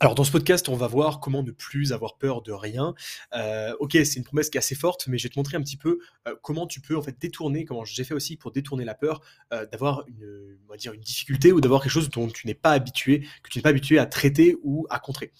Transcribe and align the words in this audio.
Alors 0.00 0.14
dans 0.14 0.22
ce 0.22 0.30
podcast, 0.30 0.68
on 0.68 0.76
va 0.76 0.86
voir 0.86 1.18
comment 1.18 1.42
ne 1.42 1.50
plus 1.50 1.92
avoir 1.92 2.18
peur 2.18 2.40
de 2.42 2.52
rien. 2.52 2.94
Euh, 3.34 3.74
ok, 3.80 3.94
c'est 3.94 4.14
une 4.14 4.22
promesse 4.22 4.48
qui 4.48 4.56
est 4.56 4.60
assez 4.60 4.76
forte, 4.76 5.08
mais 5.08 5.18
je 5.18 5.24
vais 5.24 5.28
te 5.28 5.36
montrer 5.36 5.56
un 5.56 5.60
petit 5.60 5.76
peu 5.76 5.98
euh, 6.28 6.36
comment 6.40 6.68
tu 6.68 6.80
peux 6.80 6.96
en 6.96 7.02
fait 7.02 7.18
détourner, 7.20 7.64
comment 7.64 7.84
j'ai 7.84 8.04
fait 8.04 8.14
aussi 8.14 8.36
pour 8.36 8.52
détourner 8.52 8.84
la 8.84 8.94
peur 8.94 9.20
euh, 9.52 9.66
d'avoir 9.66 10.04
une, 10.06 10.56
on 10.68 10.70
va 10.70 10.76
dire 10.76 10.92
une 10.92 11.00
difficulté 11.00 11.50
ou 11.50 11.60
d'avoir 11.60 11.82
quelque 11.82 11.90
chose 11.90 12.10
dont 12.10 12.28
tu 12.28 12.46
n'es 12.46 12.54
pas 12.54 12.70
habitué, 12.70 13.26
que 13.42 13.50
tu 13.50 13.58
n'es 13.58 13.62
pas 13.62 13.70
habitué 13.70 13.98
à 13.98 14.06
traiter 14.06 14.56
ou 14.62 14.86
à 14.88 15.00
contrer. 15.00 15.32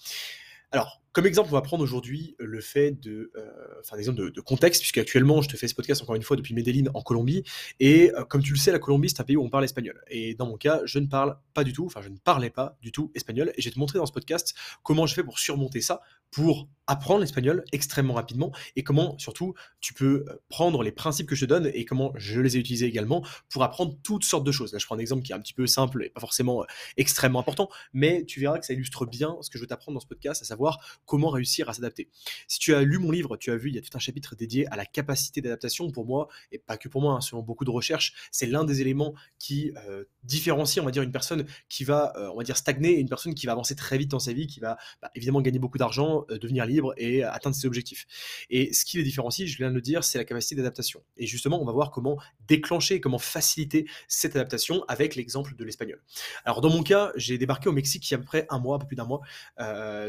Alors, 0.73 1.01
comme 1.11 1.25
exemple, 1.25 1.49
on 1.51 1.53
va 1.53 1.61
prendre 1.61 1.83
aujourd'hui 1.83 2.35
le 2.39 2.61
fait 2.61 2.91
de, 2.91 3.31
euh, 3.35 3.51
enfin, 3.79 3.97
des 3.97 4.05
de, 4.05 4.29
de 4.29 4.41
contexte, 4.41 4.81
puisque 4.81 4.97
actuellement, 4.97 5.41
je 5.41 5.49
te 5.49 5.57
fais 5.57 5.67
ce 5.67 5.75
podcast 5.75 6.01
encore 6.01 6.15
une 6.15 6.21
fois 6.23 6.37
depuis 6.37 6.53
Medellin 6.53 6.85
en 6.93 7.01
Colombie, 7.01 7.43
et 7.79 8.11
euh, 8.15 8.23
comme 8.23 8.43
tu 8.43 8.53
le 8.53 8.59
sais, 8.59 8.71
la 8.71 8.79
Colombie 8.79 9.09
c'est 9.09 9.21
un 9.21 9.23
pays 9.23 9.37
où 9.37 9.43
on 9.43 9.49
parle 9.49 9.63
espagnol. 9.63 10.01
Et 10.09 10.35
dans 10.35 10.45
mon 10.45 10.57
cas, 10.57 10.81
je 10.85 10.99
ne 10.99 11.07
parle 11.07 11.37
pas 11.53 11.63
du 11.63 11.73
tout, 11.73 11.85
enfin, 11.85 12.01
je 12.01 12.09
ne 12.09 12.17
parlais 12.17 12.49
pas 12.49 12.77
du 12.81 12.91
tout 12.91 13.11
espagnol, 13.15 13.51
et 13.55 13.61
je 13.61 13.69
vais 13.69 13.73
te 13.73 13.79
montrer 13.79 13.99
dans 13.99 14.05
ce 14.05 14.11
podcast 14.11 14.55
comment 14.83 15.05
je 15.07 15.13
fais 15.13 15.23
pour 15.23 15.39
surmonter 15.39 15.81
ça, 15.81 16.01
pour 16.31 16.67
apprendre 16.85 17.21
l'espagnol 17.21 17.63
extrêmement 17.71 18.13
rapidement, 18.13 18.51
et 18.75 18.83
comment 18.83 19.17
surtout 19.17 19.53
tu 19.79 19.93
peux 19.93 20.25
euh, 20.27 20.41
prendre 20.49 20.83
les 20.83 20.91
principes 20.91 21.27
que 21.27 21.35
je 21.35 21.45
te 21.45 21.49
donne 21.49 21.71
et 21.73 21.85
comment 21.85 22.11
je 22.15 22.39
les 22.39 22.57
ai 22.57 22.59
utilisés 22.59 22.85
également 22.85 23.25
pour 23.49 23.63
apprendre 23.63 23.95
toutes 24.03 24.23
sortes 24.23 24.43
de 24.43 24.51
choses. 24.51 24.73
Là, 24.73 24.79
je 24.79 24.85
prends 24.85 24.95
un 24.95 24.99
exemple 24.99 25.23
qui 25.23 25.31
est 25.31 25.35
un 25.35 25.39
petit 25.39 25.53
peu 25.53 25.67
simple 25.67 26.03
et 26.03 26.09
pas 26.09 26.19
forcément 26.19 26.65
extrêmement 26.97 27.39
important, 27.39 27.69
mais 27.93 28.25
tu 28.25 28.39
verras 28.39 28.59
que 28.59 28.65
ça 28.65 28.73
illustre 28.73 29.05
bien 29.05 29.37
ce 29.41 29.49
que 29.49 29.57
je 29.57 29.63
veux 29.63 29.67
t'apprendre 29.67 29.95
dans 29.95 29.99
ce 29.99 30.07
podcast, 30.07 30.41
à 30.41 30.45
savoir 30.45 30.98
comment 31.05 31.29
réussir 31.29 31.69
à 31.69 31.73
s'adapter. 31.73 32.09
Si 32.47 32.59
tu 32.59 32.73
as 32.73 32.81
lu 32.81 32.99
mon 32.99 33.11
livre, 33.11 33.37
tu 33.37 33.51
as 33.51 33.57
vu, 33.57 33.69
il 33.69 33.75
y 33.75 33.77
a 33.77 33.81
tout 33.81 33.89
un 33.95 33.99
chapitre 33.99 34.35
dédié 34.35 34.67
à 34.67 34.75
la 34.75 34.85
capacité 34.85 35.41
d'adaptation. 35.41 35.89
Pour 35.91 36.05
moi, 36.05 36.27
et 36.51 36.59
pas 36.59 36.77
que 36.77 36.87
pour 36.87 37.01
moi, 37.01 37.15
hein, 37.15 37.21
selon 37.21 37.41
beaucoup 37.41 37.65
de 37.65 37.71
recherches, 37.71 38.13
c'est 38.31 38.45
l'un 38.45 38.63
des 38.63 38.81
éléments 38.81 39.13
qui 39.39 39.73
euh, 39.87 40.03
différencie, 40.23 40.81
on 40.81 40.85
va 40.85 40.91
dire, 40.91 41.03
une 41.03 41.11
personne 41.11 41.45
qui 41.67 41.83
va, 41.83 42.13
euh, 42.15 42.29
on 42.33 42.37
va 42.37 42.43
dire, 42.43 42.57
stagner 42.57 42.91
et 42.91 42.99
une 42.99 43.09
personne 43.09 43.33
qui 43.33 43.45
va 43.45 43.53
avancer 43.53 43.75
très 43.75 43.97
vite 43.97 44.11
dans 44.11 44.19
sa 44.19 44.33
vie, 44.33 44.47
qui 44.47 44.59
va 44.59 44.77
bah, 45.01 45.09
évidemment 45.15 45.41
gagner 45.41 45.59
beaucoup 45.59 45.77
d'argent, 45.77 46.25
euh, 46.29 46.37
devenir 46.37 46.65
libre 46.65 46.93
et 46.97 47.23
atteindre 47.23 47.55
ses 47.55 47.65
objectifs. 47.65 48.05
Et 48.49 48.73
ce 48.73 48.85
qui 48.85 48.97
les 48.97 49.03
différencie, 49.03 49.47
je 49.47 49.57
viens 49.57 49.69
de 49.69 49.75
le 49.75 49.81
dire, 49.81 50.03
c'est 50.03 50.17
la 50.17 50.25
capacité 50.25 50.55
d'adaptation. 50.55 51.01
Et 51.17 51.25
justement, 51.25 51.61
on 51.61 51.65
va 51.65 51.71
voir 51.71 51.91
comment 51.91 52.17
déclencher, 52.47 53.01
comment 53.01 53.19
faciliter 53.19 53.87
cette 54.07 54.35
adaptation 54.35 54.83
avec 54.87 55.15
l'exemple 55.15 55.55
de 55.55 55.63
l'espagnol. 55.63 56.01
Alors, 56.45 56.61
dans 56.61 56.69
mon 56.69 56.83
cas, 56.83 57.11
j'ai 57.15 57.37
débarqué 57.37 57.69
au 57.69 57.71
Mexique 57.71 58.09
il 58.09 58.13
y 58.13 58.15
a 58.15 58.17
à 58.17 58.19
peu 58.19 58.25
près 58.25 58.45
un 58.49 58.59
mois, 58.59 58.75
un 58.75 58.79
peu 58.79 58.87
plus 58.87 58.95
d'un 58.95 59.05
mois, 59.05 59.21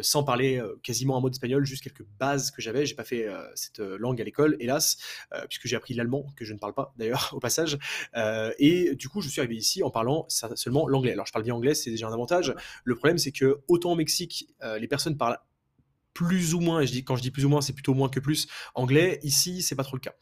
sans 0.02 0.24
parler 0.24 0.60
quasiment 0.82 1.16
un 1.16 1.20
mot 1.20 1.30
d'espagnol, 1.30 1.64
juste 1.64 1.82
quelques 1.82 2.04
bases 2.18 2.50
que 2.50 2.62
j'avais. 2.62 2.86
J'ai 2.86 2.94
pas 2.94 3.04
fait 3.04 3.26
euh, 3.26 3.46
cette 3.54 3.80
euh, 3.80 3.96
langue 3.98 4.20
à 4.20 4.24
l'école, 4.24 4.56
hélas, 4.60 4.96
euh, 5.32 5.46
puisque 5.48 5.66
j'ai 5.66 5.76
appris 5.76 5.94
l'allemand, 5.94 6.26
que 6.36 6.44
je 6.44 6.52
ne 6.52 6.58
parle 6.58 6.74
pas 6.74 6.92
d'ailleurs 6.98 7.30
au 7.32 7.40
passage. 7.40 7.78
et 8.58 8.94
du 8.94 9.08
coup, 9.08 9.20
je 9.20 9.28
suis 9.28 9.40
arrivé 9.40 9.56
ici 9.56 9.82
en 9.82 9.90
parlant 9.90 10.26
seulement 10.28 10.88
l'anglais. 10.88 11.12
Alors, 11.12 11.26
je 11.26 11.32
parle 11.32 11.44
bien 11.44 11.54
anglais, 11.54 11.74
c'est 11.74 11.90
déjà 11.90 12.08
un 12.08 12.12
avantage. 12.12 12.54
Le 12.84 12.94
problème, 12.94 13.18
c'est 13.18 13.32
que 13.32 13.60
autant 13.68 13.92
au 13.92 13.96
Mexique, 13.96 14.48
les 14.78 14.88
personnes 14.88 15.16
parlent 15.16 15.38
plus 16.14 16.54
ou 16.54 16.60
moins, 16.60 16.80
et 16.80 16.86
je 16.86 16.92
dis, 16.92 17.04
quand 17.04 17.16
je 17.16 17.22
dis 17.22 17.30
plus 17.30 17.44
ou 17.44 17.48
moins, 17.48 17.60
c'est 17.60 17.72
plutôt 17.72 17.94
moins 17.94 18.08
que 18.08 18.20
plus 18.20 18.48
anglais. 18.74 19.20
Ici, 19.22 19.62
c'est 19.62 19.74
pas 19.74 19.84
trop 19.84 19.96
le 19.96 20.00
cas 20.00 20.12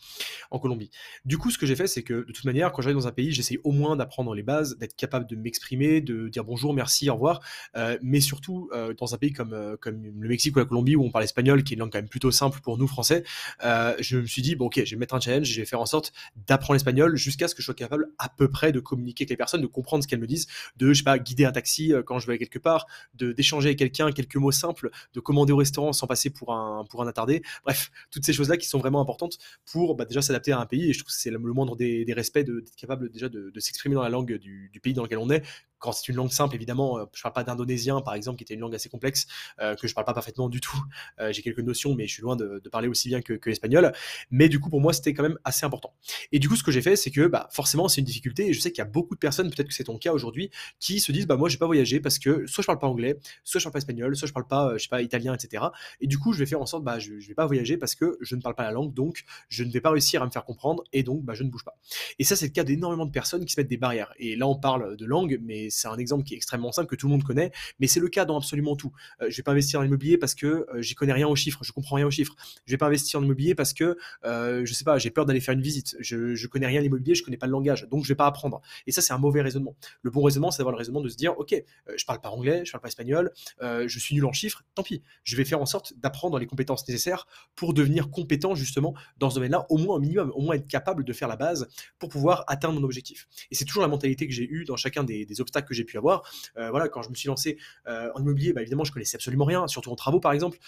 en 0.50 0.58
Colombie. 0.58 0.90
Du 1.24 1.38
coup, 1.38 1.50
ce 1.50 1.58
que 1.58 1.66
j'ai 1.66 1.76
fait, 1.76 1.86
c'est 1.86 2.02
que 2.02 2.14
de 2.14 2.32
toute 2.32 2.44
manière, 2.44 2.72
quand 2.72 2.82
j'arrive 2.82 2.98
dans 2.98 3.06
un 3.06 3.12
pays, 3.12 3.32
j'essaye 3.32 3.58
au 3.64 3.72
moins 3.72 3.96
d'apprendre 3.96 4.34
les 4.34 4.42
bases, 4.42 4.76
d'être 4.78 4.96
capable 4.96 5.26
de 5.26 5.36
m'exprimer, 5.36 6.00
de 6.00 6.28
dire 6.28 6.44
bonjour, 6.44 6.74
merci, 6.74 7.08
au 7.10 7.14
revoir. 7.14 7.40
Euh, 7.76 7.98
mais 8.02 8.20
surtout, 8.20 8.68
euh, 8.72 8.94
dans 8.94 9.14
un 9.14 9.18
pays 9.18 9.32
comme, 9.32 9.52
euh, 9.52 9.76
comme 9.76 10.02
le 10.02 10.28
Mexique 10.28 10.56
ou 10.56 10.58
la 10.58 10.64
Colombie, 10.64 10.96
où 10.96 11.04
on 11.04 11.10
parle 11.10 11.24
espagnol, 11.24 11.62
qui 11.62 11.74
est 11.74 11.76
une 11.76 11.80
langue 11.80 11.92
quand 11.92 11.98
même 11.98 12.08
plutôt 12.08 12.30
simple 12.30 12.60
pour 12.60 12.78
nous 12.78 12.86
Français, 12.86 13.24
je 13.62 14.18
me 14.18 14.26
suis 14.26 14.42
dit, 14.42 14.56
bon, 14.56 14.66
ok, 14.66 14.82
je 14.84 14.94
vais 14.94 14.98
mettre 14.98 15.14
un 15.14 15.20
challenge, 15.20 15.46
je 15.46 15.60
vais 15.60 15.66
faire 15.66 15.80
en 15.80 15.86
sorte 15.86 16.12
d'apprendre 16.46 16.74
l'espagnol 16.74 17.16
jusqu'à 17.16 17.48
ce 17.48 17.54
que 17.54 17.62
je 17.62 17.66
sois 17.66 17.74
capable 17.74 18.08
à 18.18 18.28
peu 18.28 18.48
près 18.50 18.72
de 18.72 18.80
communiquer 18.80 19.22
avec 19.22 19.30
les 19.30 19.36
personnes, 19.36 19.62
de 19.62 19.66
comprendre 19.66 20.02
ce 20.02 20.08
qu'elles 20.08 20.20
me 20.20 20.26
disent, 20.26 20.46
de, 20.76 20.92
je 20.92 20.98
sais 20.98 21.04
pas, 21.04 21.18
guider 21.18 21.44
un 21.44 21.52
taxi 21.52 21.92
quand 22.06 22.18
je 22.18 22.26
vais 22.26 22.38
quelque 22.38 22.58
part, 22.58 22.86
de 23.14 23.32
d'échanger 23.32 23.68
avec 23.68 23.78
quelqu'un 23.78 24.10
quelques 24.12 24.36
mots 24.36 24.52
simples, 24.52 24.90
de 25.14 25.20
commander 25.20 25.52
au 25.52 25.56
restaurant 25.56 25.77
sans 25.92 26.06
passer 26.06 26.30
pour 26.30 26.52
un, 26.52 26.84
pour 26.90 27.02
un 27.02 27.06
attardé. 27.06 27.42
Bref, 27.64 27.90
toutes 28.10 28.24
ces 28.24 28.32
choses-là 28.32 28.56
qui 28.56 28.66
sont 28.66 28.78
vraiment 28.78 29.00
importantes 29.00 29.38
pour 29.70 29.94
bah, 29.94 30.04
déjà 30.04 30.22
s'adapter 30.22 30.52
à 30.52 30.60
un 30.60 30.66
pays. 30.66 30.90
Et 30.90 30.92
je 30.92 30.98
trouve 30.98 31.12
que 31.12 31.18
c'est 31.18 31.30
le 31.30 31.38
moindre 31.38 31.76
des, 31.76 32.04
des 32.04 32.12
respects 32.12 32.44
d'être 32.44 32.74
capable 32.76 33.10
déjà 33.10 33.28
de, 33.28 33.50
de 33.50 33.60
s'exprimer 33.60 33.94
dans 33.94 34.02
la 34.02 34.08
langue 34.08 34.34
du, 34.34 34.70
du, 34.72 34.80
pays 34.80 34.92
dans 34.92 35.02
lequel 35.02 35.18
on 35.18 35.30
est, 35.30 35.42
quand 35.78 35.92
c'est 35.92 36.08
une 36.08 36.16
langue 36.16 36.30
simple, 36.30 36.54
évidemment, 36.54 36.98
euh, 36.98 37.04
je 37.14 37.22
parle 37.22 37.34
pas 37.34 37.44
d'indonésien, 37.44 38.00
par 38.00 38.14
exemple, 38.14 38.38
qui 38.38 38.44
était 38.44 38.54
une 38.54 38.60
langue 38.60 38.74
assez 38.74 38.88
complexe, 38.88 39.26
euh, 39.60 39.74
que 39.74 39.86
je 39.86 39.94
parle 39.94 40.06
pas 40.06 40.14
parfaitement 40.14 40.48
du 40.48 40.60
tout. 40.60 40.78
Euh, 41.20 41.32
j'ai 41.32 41.42
quelques 41.42 41.60
notions, 41.60 41.94
mais 41.94 42.06
je 42.06 42.12
suis 42.12 42.22
loin 42.22 42.36
de, 42.36 42.62
parler 42.70 42.88
aussi 42.88 43.08
bien 43.08 43.22
que, 43.22 43.38
l'espagnol. 43.46 43.92
Mais 44.30 44.48
du 44.48 44.60
coup, 44.60 44.68
pour 44.68 44.80
moi, 44.80 44.92
c'était 44.92 45.14
quand 45.14 45.22
même 45.22 45.38
assez 45.44 45.64
important. 45.64 45.94
Et 46.32 46.38
du 46.38 46.48
coup, 46.48 46.56
ce 46.56 46.62
que 46.62 46.70
j'ai 46.70 46.82
fait, 46.82 46.96
c'est 46.96 47.10
que 47.10 47.26
bah, 47.26 47.48
forcément, 47.50 47.88
c'est 47.88 48.00
une 48.00 48.06
difficulté. 48.06 48.48
Et 48.48 48.52
je 48.52 48.60
sais 48.60 48.70
qu'il 48.70 48.78
y 48.78 48.86
a 48.86 48.90
beaucoup 48.90 49.14
de 49.14 49.18
personnes, 49.18 49.50
peut-être 49.50 49.68
que 49.68 49.74
c'est 49.74 49.84
ton 49.84 49.98
cas 49.98 50.12
aujourd'hui, 50.12 50.50
qui 50.80 51.00
se 51.00 51.12
disent, 51.12 51.26
bah 51.26 51.36
moi, 51.36 51.48
je 51.48 51.54
vais 51.54 51.58
pas 51.58 51.66
voyager 51.66 52.00
parce 52.00 52.18
que 52.18 52.46
soit 52.46 52.62
je 52.62 52.66
parle 52.66 52.78
pas 52.78 52.86
anglais, 52.86 53.18
soit 53.44 53.58
je 53.58 53.64
parle 53.64 53.72
pas 53.72 53.78
espagnol, 53.78 54.16
soit 54.16 54.28
je 54.28 54.32
parle 54.32 54.46
pas, 54.46 54.76
je 54.76 54.82
sais 54.82 54.88
pas, 54.88 55.02
italien, 55.02 55.34
etc. 55.34 55.64
Et 56.00 56.06
du 56.06 56.18
coup, 56.18 56.32
je 56.32 56.40
vais 56.40 56.46
faire 56.46 56.60
en 56.60 56.66
sorte, 56.66 56.84
bah, 56.84 56.98
je, 56.98 57.18
je 57.18 57.28
vais 57.28 57.34
pas 57.34 57.46
voyager 57.46 57.78
parce 57.78 57.94
que 57.94 58.18
je 58.20 58.36
ne 58.36 58.42
parle 58.42 58.54
pas 58.54 58.64
la 58.64 58.72
langue, 58.72 58.92
donc 58.92 59.24
je 59.48 59.64
ne 59.64 59.70
vais 59.70 59.80
pas 59.80 59.90
réussir 59.90 60.22
à 60.22 60.26
me 60.26 60.30
faire 60.30 60.44
comprendre, 60.44 60.84
et 60.92 61.02
donc, 61.02 61.24
bah, 61.24 61.34
je 61.34 61.42
ne 61.42 61.50
bouge 61.50 61.64
pas. 61.64 61.78
Et 62.18 62.24
ça, 62.24 62.36
c'est 62.36 62.46
le 62.46 62.52
cas 62.52 62.64
d'énormément 62.64 63.06
de 63.06 63.10
personnes 63.10 63.44
qui 63.44 63.52
se 63.52 63.60
mettent 63.60 63.68
des 63.68 63.76
barrières. 63.76 64.12
Et 64.18 64.36
là, 64.36 64.46
on 64.46 64.56
parle 64.56 64.96
de 64.96 65.06
langue, 65.06 65.38
mais 65.42 65.67
c'est 65.70 65.88
un 65.88 65.98
exemple 65.98 66.24
qui 66.24 66.34
est 66.34 66.36
extrêmement 66.36 66.72
simple 66.72 66.88
que 66.88 66.96
tout 66.96 67.06
le 67.06 67.12
monde 67.12 67.24
connaît, 67.24 67.50
mais 67.80 67.86
c'est 67.86 68.00
le 68.00 68.08
cas 68.08 68.24
dans 68.24 68.36
absolument 68.36 68.76
tout. 68.76 68.92
Euh, 69.22 69.26
je 69.30 69.36
vais 69.36 69.42
pas 69.42 69.52
investir 69.52 69.78
dans 69.78 69.84
l'immobilier 69.84 70.18
parce 70.18 70.34
que 70.34 70.46
euh, 70.46 70.82
j'y 70.82 70.94
connais 70.94 71.12
rien 71.12 71.28
aux 71.28 71.36
chiffres, 71.36 71.60
je 71.62 71.72
comprends 71.72 71.96
rien 71.96 72.06
aux 72.06 72.10
chiffres. 72.10 72.34
Je 72.66 72.72
vais 72.72 72.78
pas 72.78 72.86
investir 72.86 73.20
en 73.20 73.22
immobilier 73.22 73.54
parce 73.54 73.72
que 73.72 73.96
euh, 74.24 74.64
je 74.64 74.72
sais 74.72 74.84
pas, 74.84 74.98
j'ai 74.98 75.10
peur 75.10 75.26
d'aller 75.26 75.40
faire 75.40 75.54
une 75.54 75.62
visite. 75.62 75.96
Je, 76.00 76.34
je 76.34 76.46
connais 76.46 76.66
rien 76.66 76.80
à 76.80 76.82
l'immobilier, 76.82 77.14
je 77.14 77.22
connais 77.22 77.36
pas 77.36 77.46
le 77.46 77.52
langage, 77.52 77.86
donc 77.90 78.04
je 78.04 78.08
vais 78.08 78.16
pas 78.16 78.26
apprendre. 78.26 78.60
Et 78.86 78.92
ça, 78.92 79.02
c'est 79.02 79.12
un 79.12 79.18
mauvais 79.18 79.42
raisonnement. 79.42 79.76
Le 80.02 80.10
bon 80.10 80.22
raisonnement, 80.22 80.50
c'est 80.50 80.58
d'avoir 80.58 80.72
le 80.72 80.78
raisonnement 80.78 81.00
de 81.00 81.08
se 81.08 81.16
dire, 81.16 81.38
ok, 81.38 81.54
je 81.96 82.04
parle 82.04 82.20
pas 82.20 82.30
anglais, 82.30 82.62
je 82.64 82.72
parle 82.72 82.82
pas 82.82 82.88
espagnol, 82.88 83.32
je 83.60 83.98
suis 83.98 84.14
nul 84.14 84.24
en 84.24 84.32
chiffres, 84.32 84.62
tant 84.74 84.82
pis. 84.82 85.02
Je 85.24 85.36
vais 85.36 85.44
faire 85.44 85.60
en 85.60 85.66
sorte 85.66 85.94
d'apprendre 85.98 86.38
les 86.38 86.46
compétences 86.46 86.86
nécessaires 86.88 87.26
pour 87.54 87.74
devenir 87.74 88.10
compétent 88.10 88.54
justement 88.54 88.94
dans 89.18 89.30
ce 89.30 89.36
domaine-là, 89.36 89.66
au 89.68 89.78
moins 89.78 89.96
un 89.96 90.00
minimum, 90.00 90.32
au 90.34 90.40
moins 90.40 90.54
être 90.54 90.68
capable 90.68 91.04
de 91.04 91.12
faire 91.12 91.28
la 91.28 91.36
base 91.36 91.68
pour 91.98 92.08
pouvoir 92.08 92.44
atteindre 92.46 92.80
mon 92.80 92.84
objectif. 92.84 93.28
Et 93.50 93.54
c'est 93.54 93.64
toujours 93.64 93.82
la 93.82 93.88
mentalité 93.88 94.26
que 94.26 94.32
j'ai 94.32 94.48
eue 94.48 94.64
dans 94.64 94.76
chacun 94.76 95.04
des 95.04 95.40
obstacles 95.40 95.57
que 95.62 95.74
j'ai 95.74 95.84
pu 95.84 95.98
avoir. 95.98 96.22
voilà, 96.56 96.88
quand 96.88 97.02
je 97.02 97.10
me 97.10 97.14
suis 97.14 97.28
lancé 97.28 97.58
euh, 97.86 98.10
en 98.14 98.20
immobilier, 98.20 98.52
bah, 98.52 98.62
évidemment, 98.62 98.84
je 98.84 98.92
connaissais 98.92 99.16
absolument 99.16 99.44
rien, 99.44 99.66
surtout 99.66 99.90
en 99.90 99.96
travaux 99.96 100.20
par 100.20 100.32
exemple. 100.32 100.58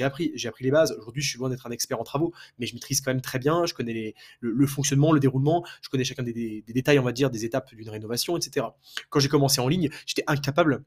Appris, 0.00 0.32
j'ai 0.34 0.48
appris 0.48 0.64
les 0.64 0.70
bases. 0.70 0.92
Aujourd'hui, 0.98 1.22
je 1.22 1.28
suis 1.28 1.38
loin 1.38 1.50
d'être 1.50 1.66
un 1.66 1.70
expert 1.70 2.00
en 2.00 2.04
travaux, 2.04 2.32
mais 2.58 2.66
je 2.66 2.74
maîtrise 2.74 3.00
quand 3.00 3.10
même 3.10 3.20
très 3.20 3.38
bien. 3.38 3.66
Je 3.66 3.74
connais 3.74 4.14
le, 4.40 4.66
fonctionnement, 4.66 5.12
le 5.12 5.20
déroulement. 5.20 5.64
Je 5.82 5.88
connais 5.88 6.04
chacun 6.04 6.22
des, 6.22 6.64
détails, 6.66 6.98
on 6.98 7.02
va 7.02 7.12
dire, 7.12 7.30
des 7.30 7.44
étapes 7.44 7.74
d'une 7.74 7.90
rénovation, 7.90 8.36
etc. 8.36 8.66
Quand 9.10 9.20
j'ai 9.20 9.28
commencé 9.28 9.60
en 9.60 9.68
ligne, 9.68 9.90
j'étais 10.06 10.24
incapable 10.26 10.84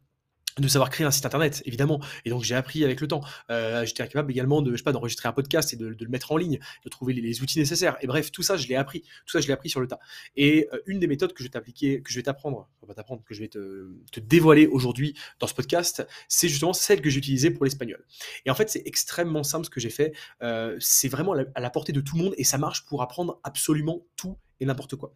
de 0.59 0.68
savoir 0.68 0.90
créer 0.90 1.06
un 1.06 1.12
site 1.12 1.25
internet, 1.25 1.62
évidemment. 1.66 2.00
Et 2.25 2.30
donc 2.30 2.44
j'ai 2.44 2.56
appris 2.56 2.84
avec 2.84 3.02
le 3.02 3.08
temps. 3.08 3.22
Euh, 3.50 3.86
j'étais 3.86 4.03
incapable 4.03 4.31
également 4.31 4.62
de, 4.62 4.72
je 4.72 4.78
sais 4.78 4.84
pas, 4.84 4.91
d'enregistrer 4.91 5.28
un 5.30 5.34
podcast 5.34 5.74
et 5.74 5.75
de, 5.75 5.96
le 6.00 6.08
mettre 6.09 6.31
en 6.31 6.38
ligne, 6.38 6.59
de 6.84 6.90
trouver 6.90 7.14
les, 7.14 7.41
outils 7.41 7.59
nécessaires. 7.59 7.97
Et 8.02 8.08
bref, 8.08 8.31
tout 8.31 8.44
ça, 8.44 8.58
je 8.58 8.68
l'ai 8.68 8.75
appris. 8.75 9.02
Tout 9.02 9.31
ça, 9.31 9.40
je 9.40 9.47
l'ai 9.47 9.53
appris 9.53 9.69
sur 9.69 9.80
le 9.80 9.88
tas. 9.88 10.00
Et 10.36 10.68
euh, 10.74 10.80
une 10.86 11.00
des 11.00 11.08
méthodes 11.08 11.34
que 11.34 11.40
je 11.40 11.46
vais 11.46 11.52
t'appliquer, 11.52 12.02
que 12.02 12.12
je 12.12 12.16
vais 12.16 12.24
t'apprendre, 12.24 12.69
pas 12.86 12.94
t'apprendre, 12.94 13.24
que 13.24 13.34
je 13.34 13.40
vais 13.40 13.47
te, 13.47 14.19
dévoiler 14.19 14.68
aujourd'hui 14.68 15.16
dans 15.40 15.47
ce 15.47 15.53
podcast, 15.53 16.06
c'est 16.28 16.47
justement 16.47 16.74
celle 16.74 17.02
que 17.02 17.09
j'ai 17.09 17.18
utilisée 17.18 17.52
pour 17.52 17.66
l'espagnol. 17.66 18.06
Et 18.46 18.52
en 18.52 18.56
fait, 18.56 18.69
c'est 18.69 18.84
extrêmement 18.86 19.44
simple 19.44 19.66
ce 19.66 19.69
que 19.69 19.80
j'ai 19.80 19.90
fait. 19.90 20.13
Euh, 20.42 20.78
c'est 20.80 21.08
vraiment 21.08 21.34
à 21.34 21.59
la 21.59 21.69
portée 21.69 21.92
de 21.92 22.02
tout 22.02 22.18
le 22.18 22.24
monde 22.24 22.36
et 22.38 22.44
ça 22.44 22.58
marche 22.58 22.86
pour 22.86 23.02
apprendre 23.02 23.40
absolument 23.44 24.06
tout 24.16 24.38
et 24.59 24.66
n'importe 24.66 24.96
quoi. 24.96 25.13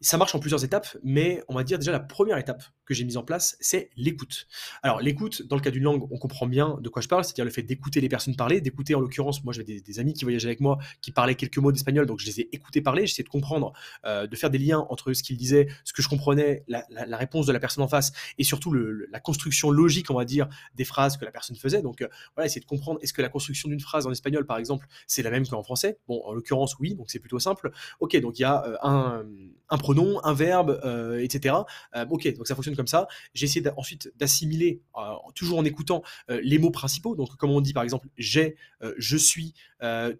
Ça 0.00 0.16
marche 0.16 0.34
en 0.34 0.38
plusieurs 0.38 0.64
étapes, 0.64 0.96
mais 1.02 1.42
on 1.48 1.54
va 1.54 1.64
dire 1.64 1.78
déjà 1.78 1.90
la 1.90 2.00
première 2.00 2.38
étape 2.38 2.62
que 2.84 2.94
j'ai 2.94 3.04
mise 3.04 3.16
en 3.16 3.24
place, 3.24 3.56
c'est 3.60 3.90
l'écoute. 3.96 4.46
Alors 4.82 5.00
l'écoute, 5.00 5.42
dans 5.46 5.56
le 5.56 5.60
cas 5.60 5.70
d'une 5.70 5.82
langue, 5.82 6.06
on 6.10 6.18
comprend 6.18 6.46
bien 6.46 6.78
de 6.80 6.88
quoi 6.88 7.02
je 7.02 7.08
parle, 7.08 7.24
c'est-à-dire 7.24 7.44
le 7.44 7.50
fait 7.50 7.62
d'écouter 7.62 8.00
les 8.00 8.08
personnes 8.08 8.36
parler, 8.36 8.60
d'écouter 8.60 8.94
en 8.94 9.00
l'occurrence, 9.00 9.44
moi 9.44 9.52
j'avais 9.52 9.80
des, 9.80 9.98
amis 9.98 10.14
qui 10.14 10.24
voyageaient 10.24 10.46
avec 10.46 10.60
moi, 10.60 10.78
qui 11.00 11.10
parlaient 11.10 11.34
quelques 11.34 11.58
mots 11.58 11.72
d'espagnol, 11.72 12.06
donc 12.06 12.20
je 12.20 12.26
les 12.26 12.40
ai 12.40 12.48
écoutés 12.54 12.80
parler, 12.80 13.06
j'essayais 13.06 13.24
de 13.24 13.28
comprendre, 13.28 13.72
euh, 14.06 14.26
de 14.26 14.36
faire 14.36 14.50
des 14.50 14.58
liens 14.58 14.86
entre 14.88 15.12
ce 15.12 15.22
qu'ils 15.22 15.36
disaient, 15.36 15.66
ce 15.84 15.92
que 15.92 16.00
je 16.00 16.08
comprenais, 16.08 16.64
la, 16.68 16.84
réponse 17.16 17.46
de 17.46 17.52
la 17.52 17.58
personne 17.60 17.82
en 17.82 17.88
face, 17.88 18.12
et 18.38 18.44
surtout 18.44 18.72
la 18.72 19.20
construction 19.20 19.70
logique, 19.70 20.10
on 20.10 20.14
va 20.14 20.24
dire, 20.24 20.48
des 20.76 20.84
phrases 20.84 21.16
que 21.16 21.24
la 21.24 21.32
personne 21.32 21.56
faisait. 21.56 21.82
Donc 21.82 22.00
euh, 22.00 22.08
voilà, 22.36 22.46
essayer 22.46 22.60
de 22.60 22.66
comprendre, 22.66 23.00
est-ce 23.02 23.12
que 23.12 23.22
la 23.22 23.28
construction 23.28 23.68
d'une 23.68 23.80
phrase 23.80 24.06
en 24.06 24.12
espagnol, 24.12 24.46
par 24.46 24.58
exemple, 24.58 24.86
c'est 25.06 25.22
la 25.22 25.30
même 25.30 25.46
qu'en 25.46 25.62
français? 25.62 25.98
Bon, 26.06 26.22
en 26.24 26.32
l'occurrence, 26.32 26.78
oui, 26.78 26.94
donc 26.94 27.10
c'est 27.10 27.18
plutôt 27.18 27.38
simple. 27.38 27.70
Ok, 28.00 28.16
donc 28.20 28.38
il 28.38 28.42
y 28.42 28.44
a 28.44 28.64
euh, 28.64 28.76
un, 28.82 29.24
un, 29.70 29.78
un 30.24 30.34
verbe, 30.34 30.80
euh, 30.84 31.22
etc. 31.22 31.54
Euh, 31.94 32.06
ok, 32.10 32.34
donc 32.36 32.46
ça 32.46 32.54
fonctionne 32.54 32.76
comme 32.76 32.86
ça. 32.86 33.08
J'ai 33.34 33.46
essayé 33.46 33.64
ensuite 33.76 34.12
d'assimiler, 34.16 34.80
toujours 35.34 35.58
en 35.58 35.64
écoutant 35.64 36.02
les 36.28 36.58
mots 36.58 36.70
principaux. 36.70 37.14
Donc, 37.14 37.36
comme 37.36 37.50
on 37.50 37.60
dit 37.60 37.72
par 37.72 37.82
exemple, 37.82 38.08
j'ai, 38.16 38.56
je 38.96 39.16
suis, 39.16 39.54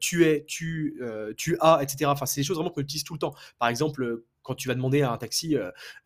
tu 0.01 0.25
es, 0.25 0.45
tu, 0.47 1.01
tu 1.37 1.57
as, 1.61 1.81
etc. 1.83 2.11
Enfin, 2.11 2.27
c'est 2.27 2.41
des 2.41 2.45
choses 2.45 2.57
vraiment 2.57 2.71
qu'on 2.71 2.81
utilise 2.81 3.05
tout 3.05 3.15
le 3.15 3.19
temps. 3.19 3.35
Par 3.59 3.69
exemple, 3.69 4.23
Quand 4.49 4.55
tu 4.55 4.67
vas 4.69 4.75
demander 4.75 5.03
à 5.03 5.13
un 5.13 5.19
taxi, 5.19 5.57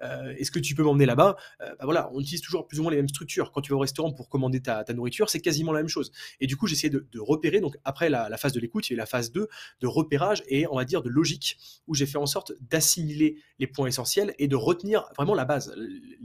est-ce 0.01 0.51
que 0.51 0.59
tu 0.59 0.75
peux 0.75 0.83
m'emmener 0.83 1.07
là-bas 1.07 1.37
bah 1.61 1.77
voilà, 1.85 2.11
on 2.13 2.21
utilise 2.21 2.41
toujours 2.41 2.67
plus 2.67 2.81
ou 2.81 2.83
moins 2.83 2.91
les 2.91 2.97
mêmes 2.97 3.09
structures. 3.09 3.53
Quand 3.53 3.61
tu 3.61 3.71
vas 3.71 3.77
au 3.77 3.81
restaurant 3.81 4.13
pour 4.13 4.29
commander 4.29 4.61
ta, 4.61 4.85
nourriture, 4.93 5.31
c'est 5.31 5.41
quasiment 5.41 5.73
la 5.73 5.79
même 5.81 5.89
chose. 5.89 6.11
Et 6.41 6.49
du 6.49 6.57
coup, 6.57 6.67
j'essayais 6.67 6.91
de, 6.91 7.07
de 7.13 7.21
repérer. 7.21 7.61
Donc 7.61 7.77
après 7.85 8.11
la, 8.11 8.37
phase 8.37 8.53
de 8.53 8.59
l'écoute, 8.59 8.91
il 8.91 8.95
y 8.95 8.97
a 8.97 8.99
la 8.99 9.07
phase 9.07 9.31
2 9.31 9.49
de 9.81 9.87
repérage 9.87 10.43
et 10.49 10.67
on 10.67 10.77
va 10.77 10.85
dire 10.85 11.03
de 11.03 11.09
logique, 11.09 11.59
où 11.87 11.95
j'ai 11.95 12.07
fait 12.07 12.19
en 12.19 12.27
sorte 12.27 12.53
d'assimiler 12.61 13.37
les 13.59 13.67
points 13.67 13.87
essentiels 13.87 14.35
et 14.39 14.49
de 14.49 14.57
retenir 14.57 15.05
vraiment 15.17 15.35
la 15.35 15.45
base, 15.45 15.73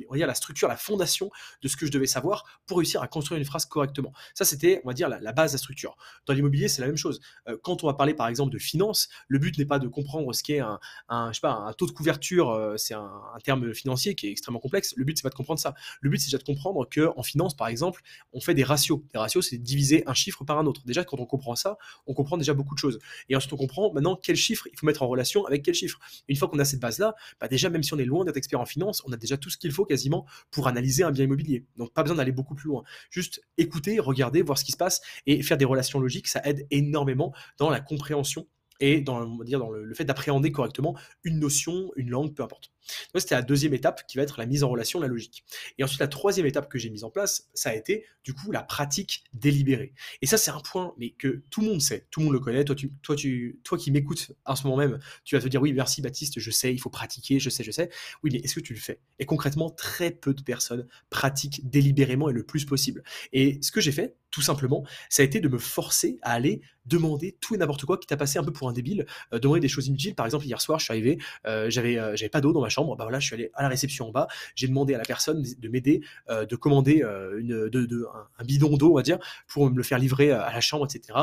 on 0.10 0.14
va 0.14 0.18
dire 0.18 0.28
la 0.28 0.34
structure, 0.34 0.68
la 0.68 0.78
fondation 0.78 1.30
de 1.62 1.68
ce 1.68 1.78
que 1.78 1.86
je 1.86 1.92
devais 1.92 2.08
savoir 2.08 2.46
pour 2.66 2.78
réussir 2.78 3.02
à 3.02 3.08
construire 3.08 3.38
une 3.38 3.46
phrase 3.46 3.66
correctement. 3.66 4.12
Ça, 4.34 4.46
c'était, 4.46 4.82
on 4.84 4.88
va 4.88 4.94
dire, 4.94 5.10
la, 5.10 5.32
base, 5.32 5.52
la 5.52 5.58
structure. 5.58 5.96
Dans 6.26 6.34
l'immobilier, 6.34 6.68
c'est 6.68 6.82
la 6.82 6.88
même 6.88 6.98
chose. 6.98 7.20
Euh, 7.48 7.58
quand 7.62 7.84
on 7.84 7.88
va 7.88 7.94
parler, 7.94 8.14
par 8.14 8.28
exemple, 8.28 8.52
de 8.52 8.58
finance, 8.58 9.10
le 9.28 9.40
but 9.40 9.58
n'est 9.58 9.66
pas 9.66 9.80
de 9.80 9.88
comprendre 9.88 10.34
ce 10.34 10.44
qu'est 10.44 10.60
un, 10.60 10.80
un 11.10 11.74
taux 11.78 11.86
de 11.86 11.92
couverture, 11.92 12.07
euh, 12.10 12.78
c'est 12.78 12.94
un, 12.94 13.12
terme 13.44 13.74
financier 13.74 14.16
qui 14.16 14.28
est 14.28 14.32
extrêmement 14.32 14.60
complexe. 14.60 14.94
Le 14.98 15.06
but, 15.06 15.18
c'est 15.18 15.24
pas 15.24 15.30
de 15.30 15.36
comprendre 15.36 15.60
ça. 15.60 15.74
Le 16.02 16.10
but, 16.10 16.18
c'est 16.20 16.28
déjà 16.28 16.38
de 16.38 16.44
comprendre 16.44 16.88
que 16.90 17.10
en 17.16 17.24
finance, 17.24 17.56
par 17.56 17.68
exemple, 17.68 18.02
on 18.34 18.42
fait 18.42 18.54
des 18.54 18.64
ratios. 18.64 19.02
Des 19.14 19.20
ratios, 19.20 19.50
c'est 19.50 19.58
diviser 19.58 20.04
un 20.08 20.14
chiffre 20.14 20.44
par 20.44 20.58
un 20.58 20.66
autre. 20.66 20.82
Déjà, 20.86 21.04
quand 21.04 21.20
on 21.20 21.26
comprend 21.26 21.56
ça, 21.56 21.78
on 22.06 22.14
comprend 22.14 22.38
déjà 22.38 22.54
beaucoup 22.54 22.76
de 22.76 22.80
choses. 22.80 23.00
Et 23.30 23.36
ensuite, 23.36 23.54
on 23.54 23.58
comprend 23.58 23.94
maintenant 23.94 24.16
quel 24.22 24.36
chiffre 24.36 24.68
il 24.72 24.78
faut 24.78 24.86
mettre 24.86 25.04
en 25.04 25.08
relation 25.08 25.46
avec 25.46 25.64
quel 25.64 25.74
chiffre. 25.74 26.00
Une 26.28 26.36
fois 26.36 26.48
qu'on 26.48 26.60
a 26.60 26.66
cette 26.66 26.80
base-là, 26.80 27.16
bah 27.40 27.48
déjà, 27.48 27.70
même 27.70 27.84
si 27.84 27.94
on 27.94 28.00
est 28.00 28.06
loin 28.06 28.26
d'être 28.26 28.38
expert 28.38 28.60
en 28.60 28.66
finance, 28.66 29.04
on 29.06 29.12
a 29.12 29.18
déjà 29.18 29.38
tout 29.38 29.50
ce 29.50 29.58
qu'il 29.58 29.72
faut 29.72 29.86
quasiment 29.86 30.26
pour 30.52 30.68
analyser 30.68 31.04
un 31.04 31.12
bien 31.12 31.26
immobilier. 31.26 31.66
Donc, 31.78 31.94
pas 31.94 32.04
besoin 32.04 32.18
d'aller 32.18 32.32
beaucoup 32.32 32.56
plus 32.56 32.68
loin. 32.68 32.84
Juste 33.10 33.42
écouter, 33.58 34.00
regarder, 34.00 34.42
voir 34.42 34.58
ce 34.58 34.64
qui 34.64 34.72
se 34.72 34.78
passe 34.78 35.02
et 35.26 35.42
faire 35.44 35.58
des 35.58 35.66
relations 35.66 36.00
logiques, 36.00 36.28
ça 36.28 36.42
aide 36.44 36.66
énormément 36.72 37.34
dans 37.58 37.70
la 37.70 37.80
compréhension 37.80 38.48
et 38.80 39.02
dans, 39.02 39.26
dire, 39.44 39.60
dans 39.60 39.72
le, 39.72 39.94
fait 39.94 40.06
d'appréhender 40.06 40.52
correctement 40.52 40.98
une 41.24 41.40
notion, 41.40 41.92
une 41.96 42.10
langue, 42.10 42.34
peu 42.34 42.44
importe. 42.44 42.72
C'était 43.16 43.36
la 43.36 43.42
deuxième 43.42 43.74
étape 43.74 44.06
qui 44.08 44.18
va 44.18 44.24
être 44.24 44.40
la 44.40 44.46
mise 44.46 44.64
en 44.64 44.70
relation, 44.70 45.00
la 45.00 45.08
logique. 45.08 45.44
Et 45.78 45.84
ensuite, 45.84 46.00
la 46.00 46.08
troisième 46.08 46.46
étape 46.46 46.70
que 46.70 46.78
j'ai 46.78 46.90
mise 46.90 47.04
en 47.04 47.10
place, 47.10 47.50
ça 47.54 47.70
a 47.70 47.76
été 47.76 48.06
du 48.24 48.34
coup 48.34 48.52
la 48.52 48.64
pratique 48.64 49.24
délibérée. 49.34 49.94
Et 50.22 50.26
ça, 50.26 50.38
c'est 50.38 50.52
un 50.52 50.60
point 50.60 50.94
mais 50.98 51.12
que 51.12 51.44
tout 51.50 51.62
le 51.62 51.68
monde 51.68 51.82
sait, 51.82 52.08
tout 52.12 52.20
le 52.20 52.26
monde 52.26 52.34
le 52.34 52.40
connaît. 52.40 52.64
Toi, 52.64 52.76
toi, 53.02 53.16
toi 53.64 53.78
qui 53.78 53.92
m'écoutes 53.92 54.32
en 54.46 54.56
ce 54.56 54.64
moment 54.64 54.78
même, 54.78 55.00
tu 55.24 55.36
vas 55.36 55.42
te 55.42 55.48
dire 55.48 55.62
oui, 55.62 55.74
merci 55.74 56.02
Baptiste, 56.02 56.40
je 56.40 56.52
sais, 56.52 56.74
il 56.74 56.80
faut 56.80 56.90
pratiquer, 56.90 57.40
je 57.40 57.50
sais, 57.50 57.64
je 57.64 57.72
sais. 57.72 57.90
Oui, 58.24 58.32
mais 58.34 58.40
est-ce 58.40 58.56
que 58.56 58.60
tu 58.60 58.74
le 58.74 58.80
fais? 58.80 59.00
Et 59.20 59.26
concrètement, 59.26 59.70
très 59.70 60.12
peu 60.12 60.34
de 60.34 60.42
personnes 60.42 60.88
pratiquent 61.10 61.68
délibérément 61.70 62.30
et 62.30 62.34
le 62.34 62.44
plus 62.44 62.66
possible. 62.66 63.04
Et 63.34 63.60
ce 63.62 63.72
que 63.72 63.82
j'ai 63.82 63.92
fait, 63.92 64.16
tout 64.32 64.42
simplement, 64.42 64.86
ça 65.10 65.24
a 65.24 65.26
été 65.26 65.40
de 65.40 65.48
me 65.48 65.58
forcer 65.58 66.20
à 66.22 66.34
aller 66.34 66.62
demander 66.86 67.38
tout 67.42 67.56
et 67.56 67.58
n'importe 67.58 67.86
quoi 67.86 67.98
qui 67.98 68.08
t'a 68.08 68.18
passé 68.18 68.40
un 68.40 68.44
peu 68.44 68.52
pour 68.52 68.70
un 68.70 68.74
débile, 68.74 69.06
euh, 69.34 69.40
demander 69.40 69.60
des 69.60 69.68
choses 69.68 69.88
inutiles. 69.88 70.16
Par 70.16 70.26
exemple, 70.26 70.46
hier 70.46 70.62
soir, 70.62 70.80
je 70.80 70.86
suis 70.86 70.92
arrivé, 70.92 71.18
euh, 71.46 71.70
j'avais, 71.70 71.98
euh, 71.98 72.16
j'avais 72.16 72.30
pas 72.30 72.42
d'eau 72.42 72.54
dans 72.54 72.62
ma 72.62 72.70
chambre. 72.70 72.77
Bah 72.86 73.04
voilà, 73.04 73.20
je 73.20 73.28
suis 73.28 73.34
allé 73.36 73.52
à 73.54 73.64
la 73.64 73.70
réception 73.70 74.10
en 74.10 74.12
bas, 74.12 74.28
j'ai 74.56 74.68
demandé 74.68 74.94
à 74.94 74.98
la 74.98 75.04
personne 75.04 75.42
de 75.42 75.70
m'aider, 75.70 76.02
de 76.30 76.56
commander 76.56 77.04
une, 77.38 77.70
de, 77.70 78.08
un, 78.40 78.44
bidon 78.44 78.78
d'eau, 78.78 78.92
on 78.92 78.96
va 78.96 79.02
dire, 79.02 79.20
pour 79.48 79.70
me 79.70 79.76
le 79.76 79.84
faire 79.84 80.00
livrer 80.00 80.32
à 80.32 80.52
la 80.54 80.62
chambre, 80.62 80.86
etc., 80.86 81.18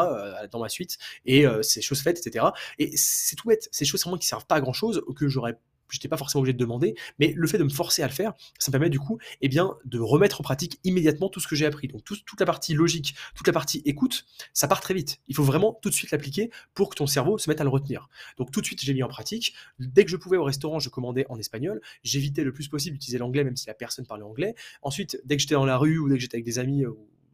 dans 0.50 0.60
ma 0.60 0.68
suite. 0.68 0.98
Et 1.26 1.44
c'est 1.62 1.80
chose 1.80 2.00
faite, 2.00 2.18
etc. 2.24 2.46
Et 2.78 2.90
c'est 2.96 3.36
tout 3.36 3.48
bête. 3.48 3.68
Ces 3.72 3.84
choses 3.84 4.02
vraiment 4.02 4.18
qui 4.18 4.26
servent 4.26 4.46
pas 4.46 4.56
à 4.56 4.60
grand 4.60 4.72
chose, 4.72 5.02
que 5.16 5.28
j'aurais 5.28 5.58
j'étais 5.90 6.08
pas 6.08 6.16
forcément 6.16 6.40
obligé 6.40 6.52
de 6.52 6.58
demander, 6.58 6.94
mais 7.18 7.32
le 7.36 7.46
fait 7.46 7.58
de 7.58 7.64
me 7.64 7.68
forcer 7.68 8.02
à 8.02 8.06
le 8.06 8.12
faire, 8.12 8.32
ça 8.58 8.70
me 8.70 8.72
permet 8.72 8.90
du 8.90 8.98
coup 8.98 9.18
eh 9.40 9.48
bien, 9.48 9.74
de 9.84 9.98
remettre 9.98 10.40
en 10.40 10.44
pratique 10.44 10.78
immédiatement 10.84 11.28
tout 11.28 11.40
ce 11.40 11.48
que 11.48 11.56
j'ai 11.56 11.66
appris. 11.66 11.88
Donc 11.88 12.04
toute 12.04 12.40
la 12.40 12.46
partie 12.46 12.74
logique, 12.74 13.14
toute 13.34 13.46
la 13.46 13.52
partie 13.52 13.82
écoute, 13.84 14.26
ça 14.52 14.68
part 14.68 14.80
très 14.80 14.94
vite. 14.94 15.20
Il 15.28 15.34
faut 15.34 15.44
vraiment 15.44 15.78
tout 15.82 15.90
de 15.90 15.94
suite 15.94 16.10
l'appliquer 16.10 16.50
pour 16.74 16.90
que 16.90 16.96
ton 16.96 17.06
cerveau 17.06 17.38
se 17.38 17.48
mette 17.48 17.60
à 17.60 17.64
le 17.64 17.70
retenir. 17.70 18.08
Donc 18.38 18.50
tout 18.50 18.60
de 18.60 18.66
suite, 18.66 18.82
j'ai 18.82 18.94
mis 18.94 19.02
en 19.02 19.08
pratique. 19.08 19.54
Dès 19.78 20.04
que 20.04 20.10
je 20.10 20.16
pouvais 20.16 20.36
au 20.36 20.44
restaurant, 20.44 20.78
je 20.78 20.88
commandais 20.88 21.26
en 21.28 21.38
espagnol. 21.38 21.80
J'évitais 22.02 22.44
le 22.44 22.52
plus 22.52 22.68
possible 22.68 22.94
d'utiliser 22.94 23.18
l'anglais, 23.18 23.44
même 23.44 23.56
si 23.56 23.66
la 23.66 23.74
personne 23.74 24.06
parlait 24.06 24.24
anglais. 24.24 24.54
Ensuite, 24.82 25.20
dès 25.24 25.36
que 25.36 25.42
j'étais 25.42 25.54
dans 25.54 25.66
la 25.66 25.76
rue 25.76 25.98
ou 25.98 26.08
dès 26.08 26.16
que 26.16 26.20
j'étais 26.20 26.36
avec 26.36 26.44
des 26.44 26.58
amis 26.58 26.82
et 26.82 26.86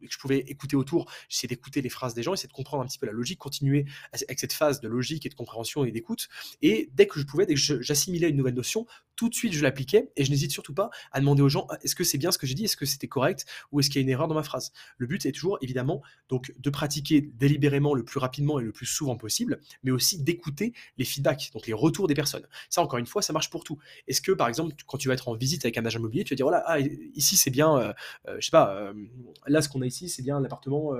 que 0.07 0.13
je 0.13 0.19
pouvais 0.19 0.39
écouter 0.39 0.75
autour, 0.75 1.11
j'essayais 1.29 1.49
d'écouter 1.49 1.81
les 1.81 1.89
phrases 1.89 2.13
des 2.13 2.23
gens, 2.23 2.33
essayer 2.33 2.47
de 2.47 2.53
comprendre 2.53 2.83
un 2.83 2.87
petit 2.87 2.99
peu 2.99 3.05
la 3.05 3.11
logique, 3.11 3.39
continuer 3.39 3.85
avec 4.11 4.39
cette 4.39 4.53
phase 4.53 4.81
de 4.81 4.87
logique 4.87 5.25
et 5.25 5.29
de 5.29 5.35
compréhension 5.35 5.85
et 5.85 5.91
d'écoute. 5.91 6.27
Et 6.61 6.89
dès 6.93 7.07
que 7.07 7.19
je 7.19 7.25
pouvais, 7.25 7.45
dès 7.45 7.55
que 7.55 7.81
j'assimilais 7.81 8.29
une 8.29 8.37
nouvelle 8.37 8.55
notion, 8.55 8.85
tout 9.21 9.29
de 9.29 9.35
suite 9.35 9.53
je 9.53 9.61
l'appliquais 9.61 10.09
et 10.15 10.25
je 10.25 10.31
n'hésite 10.31 10.51
surtout 10.51 10.73
pas 10.73 10.89
à 11.11 11.19
demander 11.19 11.43
aux 11.43 11.49
gens 11.49 11.67
ah, 11.69 11.77
est-ce 11.83 11.93
que 11.93 12.03
c'est 12.03 12.17
bien 12.17 12.31
ce 12.31 12.39
que 12.39 12.47
j'ai 12.47 12.55
dit, 12.55 12.63
est-ce 12.63 12.75
que 12.75 12.87
c'était 12.87 13.07
correct? 13.07 13.45
Ou 13.71 13.79
est-ce 13.79 13.91
qu'il 13.91 13.97
y 13.97 13.99
a 13.99 14.01
une 14.01 14.09
erreur 14.09 14.27
dans 14.27 14.33
ma 14.33 14.41
phrase? 14.41 14.71
Le 14.97 15.05
but 15.05 15.23
est 15.27 15.31
toujours 15.31 15.59
évidemment 15.61 16.01
donc 16.27 16.51
de 16.57 16.69
pratiquer 16.71 17.21
délibérément 17.21 17.93
le 17.93 18.03
plus 18.03 18.17
rapidement 18.17 18.59
et 18.59 18.63
le 18.63 18.71
plus 18.71 18.87
souvent 18.87 19.17
possible, 19.17 19.59
mais 19.83 19.91
aussi 19.91 20.23
d'écouter 20.23 20.73
les 20.97 21.05
feedbacks, 21.05 21.51
donc 21.53 21.67
les 21.67 21.73
retours 21.73 22.07
des 22.07 22.15
personnes. 22.15 22.47
Ça 22.71 22.81
encore 22.81 22.97
une 22.97 23.05
fois, 23.05 23.21
ça 23.21 23.31
marche 23.31 23.51
pour 23.51 23.63
tout. 23.63 23.77
Est-ce 24.07 24.23
que 24.23 24.31
par 24.31 24.47
exemple 24.47 24.73
quand 24.87 24.97
tu 24.97 25.07
vas 25.07 25.13
être 25.13 25.27
en 25.27 25.35
visite 25.35 25.65
avec 25.65 25.77
un 25.77 25.85
agent 25.85 25.99
immobilier, 25.99 26.23
tu 26.23 26.33
vas 26.33 26.37
dire 26.37 26.47
voilà 26.47 26.63
ah, 26.65 26.79
ici 26.79 27.37
c'est 27.37 27.51
bien, 27.51 27.77
euh, 27.77 27.93
euh, 28.27 28.37
je 28.39 28.45
sais 28.45 28.51
pas, 28.51 28.73
euh, 28.73 28.91
là 29.45 29.61
ce 29.61 29.69
qu'on 29.69 29.83
a 29.83 29.85
ici 29.85 30.09
c'est 30.09 30.23
bien 30.23 30.39
l'appartement 30.39 30.93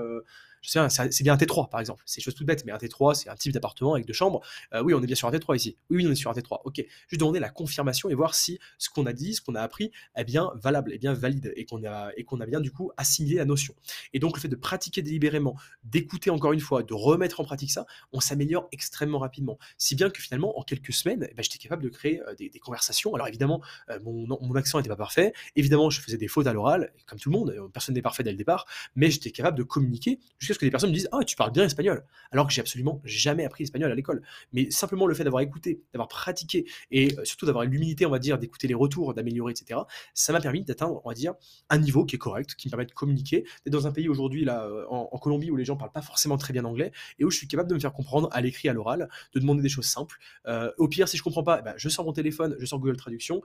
c'est 0.62 1.22
bien 1.22 1.34
un 1.34 1.36
T3 1.36 1.68
par 1.68 1.80
exemple. 1.80 2.02
C'est 2.06 2.20
chose 2.20 2.34
toute 2.34 2.46
bête, 2.46 2.64
mais 2.64 2.72
un 2.72 2.76
T3, 2.76 3.14
c'est 3.14 3.28
un 3.28 3.34
type 3.34 3.52
d'appartement 3.52 3.94
avec 3.94 4.06
deux 4.06 4.12
chambres. 4.12 4.40
Euh, 4.74 4.82
oui, 4.82 4.94
on 4.94 5.02
est 5.02 5.06
bien 5.06 5.16
sur 5.16 5.28
un 5.28 5.32
T3 5.32 5.56
ici. 5.56 5.76
Oui, 5.90 5.98
oui, 5.98 6.06
on 6.06 6.12
est 6.12 6.16
sur 6.16 6.30
un 6.30 6.34
T3. 6.34 6.60
Ok. 6.64 6.84
Juste 7.08 7.20
demander 7.20 7.40
la 7.40 7.50
confirmation 7.50 8.08
et 8.08 8.14
voir 8.14 8.34
si 8.34 8.58
ce 8.78 8.88
qu'on 8.90 9.06
a 9.06 9.12
dit, 9.12 9.34
ce 9.34 9.40
qu'on 9.40 9.54
a 9.54 9.60
appris 9.60 9.90
est 10.14 10.24
bien 10.24 10.52
valable, 10.54 10.92
est 10.92 10.98
bien 10.98 11.12
valide 11.12 11.52
et 11.56 11.64
qu'on 11.64 11.84
a, 11.84 12.10
et 12.16 12.24
qu'on 12.24 12.40
a 12.40 12.46
bien 12.46 12.60
du 12.60 12.70
coup 12.70 12.92
assimilé 12.96 13.36
la 13.36 13.44
notion. 13.44 13.74
Et 14.12 14.18
donc 14.18 14.36
le 14.36 14.40
fait 14.40 14.48
de 14.48 14.56
pratiquer 14.56 15.02
délibérément, 15.02 15.56
d'écouter 15.84 16.30
encore 16.30 16.52
une 16.52 16.60
fois, 16.60 16.82
de 16.82 16.94
remettre 16.94 17.40
en 17.40 17.44
pratique 17.44 17.70
ça, 17.70 17.86
on 18.12 18.20
s'améliore 18.20 18.68
extrêmement 18.72 19.18
rapidement. 19.18 19.58
Si 19.78 19.94
bien 19.94 20.10
que 20.10 20.20
finalement, 20.20 20.58
en 20.58 20.62
quelques 20.62 20.92
semaines, 20.92 21.26
eh 21.30 21.34
ben, 21.34 21.42
j'étais 21.42 21.58
capable 21.58 21.82
de 21.82 21.88
créer 21.88 22.20
euh, 22.22 22.34
des, 22.34 22.50
conversations. 22.60 23.14
Alors 23.14 23.26
évidemment, 23.26 23.60
euh, 23.90 23.98
mon, 24.04 24.26
mon, 24.28 24.54
accent 24.54 24.78
n'était 24.78 24.88
pas 24.88 24.96
parfait. 24.96 25.32
Évidemment, 25.56 25.90
je 25.90 26.00
faisais 26.00 26.16
des 26.16 26.28
fautes 26.28 26.46
à 26.46 26.52
l'oral, 26.52 26.92
comme 27.06 27.18
tout 27.18 27.30
le 27.30 27.36
monde. 27.36 27.70
Personne 27.72 27.94
n'est 27.94 28.02
parfait 28.02 28.22
dès 28.22 28.30
le 28.30 28.36
départ, 28.36 28.66
mais 28.94 29.10
j'étais 29.10 29.30
capable 29.30 29.58
de 29.58 29.62
communiquer 29.62 30.20
jusqu'à 30.38 30.51
que 30.58 30.64
des 30.64 30.70
personnes 30.70 30.90
me 30.90 30.94
disent 30.94 31.08
Ah, 31.12 31.24
tu 31.24 31.36
parles 31.36 31.52
bien 31.52 31.64
espagnol. 31.64 32.04
Alors 32.30 32.46
que 32.46 32.52
j'ai 32.52 32.60
absolument 32.60 33.00
jamais 33.04 33.44
appris 33.44 33.64
l'espagnol 33.64 33.90
à 33.90 33.94
l'école. 33.94 34.22
Mais 34.52 34.70
simplement 34.70 35.06
le 35.06 35.14
fait 35.14 35.24
d'avoir 35.24 35.42
écouté, 35.42 35.82
d'avoir 35.92 36.08
pratiqué 36.08 36.66
et 36.90 37.14
euh, 37.18 37.24
surtout 37.24 37.46
d'avoir 37.46 37.64
l'humilité, 37.64 38.06
on 38.06 38.10
va 38.10 38.18
dire, 38.18 38.38
d'écouter 38.38 38.68
les 38.68 38.74
retours, 38.74 39.14
d'améliorer, 39.14 39.52
etc., 39.52 39.80
ça 40.14 40.32
m'a 40.32 40.40
permis 40.40 40.64
d'atteindre, 40.64 41.00
on 41.04 41.08
va 41.08 41.14
dire, 41.14 41.34
un 41.70 41.78
niveau 41.78 42.04
qui 42.04 42.16
est 42.16 42.18
correct, 42.18 42.54
qui 42.54 42.68
me 42.68 42.70
permet 42.70 42.86
de 42.86 42.92
communiquer. 42.92 43.44
D'être 43.64 43.72
dans 43.72 43.86
un 43.86 43.92
pays 43.92 44.08
aujourd'hui, 44.08 44.44
là, 44.44 44.64
euh, 44.64 44.84
en, 44.88 45.18
Colombie, 45.18 45.50
où 45.50 45.56
les 45.56 45.64
gens 45.64 45.76
parlent 45.76 45.92
pas 45.92 46.02
forcément 46.02 46.36
très 46.36 46.52
bien 46.52 46.64
anglais 46.64 46.90
et 47.18 47.24
où 47.24 47.30
je 47.30 47.36
suis 47.36 47.46
capable 47.46 47.68
de 47.68 47.74
me 47.74 47.80
faire 47.80 47.92
comprendre 47.92 48.28
à 48.32 48.40
l'écrit, 48.40 48.68
à 48.68 48.72
l'oral, 48.72 49.08
de 49.34 49.40
demander 49.40 49.62
des 49.62 49.68
choses 49.68 49.86
simples. 49.86 50.18
Euh, 50.46 50.72
au 50.78 50.88
pire, 50.88 51.08
si 51.08 51.16
je 51.16 51.22
comprends 51.22 51.44
pas, 51.44 51.58
eh 51.60 51.62
ben, 51.62 51.74
je 51.76 51.88
sors 51.88 52.04
mon 52.04 52.12
téléphone, 52.12 52.56
je 52.58 52.66
sors 52.66 52.80
Google 52.80 52.96
Traduction, 52.96 53.40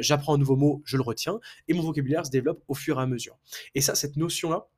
j'apprends 0.00 0.34
un 0.34 0.38
nouveau 0.38 0.56
mot, 0.56 0.82
je 0.84 0.96
le 0.96 1.02
retiens 1.02 1.40
et 1.68 1.74
mon 1.74 1.82
vocabulaire 1.82 2.26
se 2.26 2.30
développe 2.30 2.62
au 2.68 2.74
fur 2.74 2.98
et 2.98 3.02
à 3.02 3.06
mesure. 3.06 3.38
Et 3.74 3.80
ça, 3.80 3.94
cette 3.94 4.16
notion-là, 4.16 4.68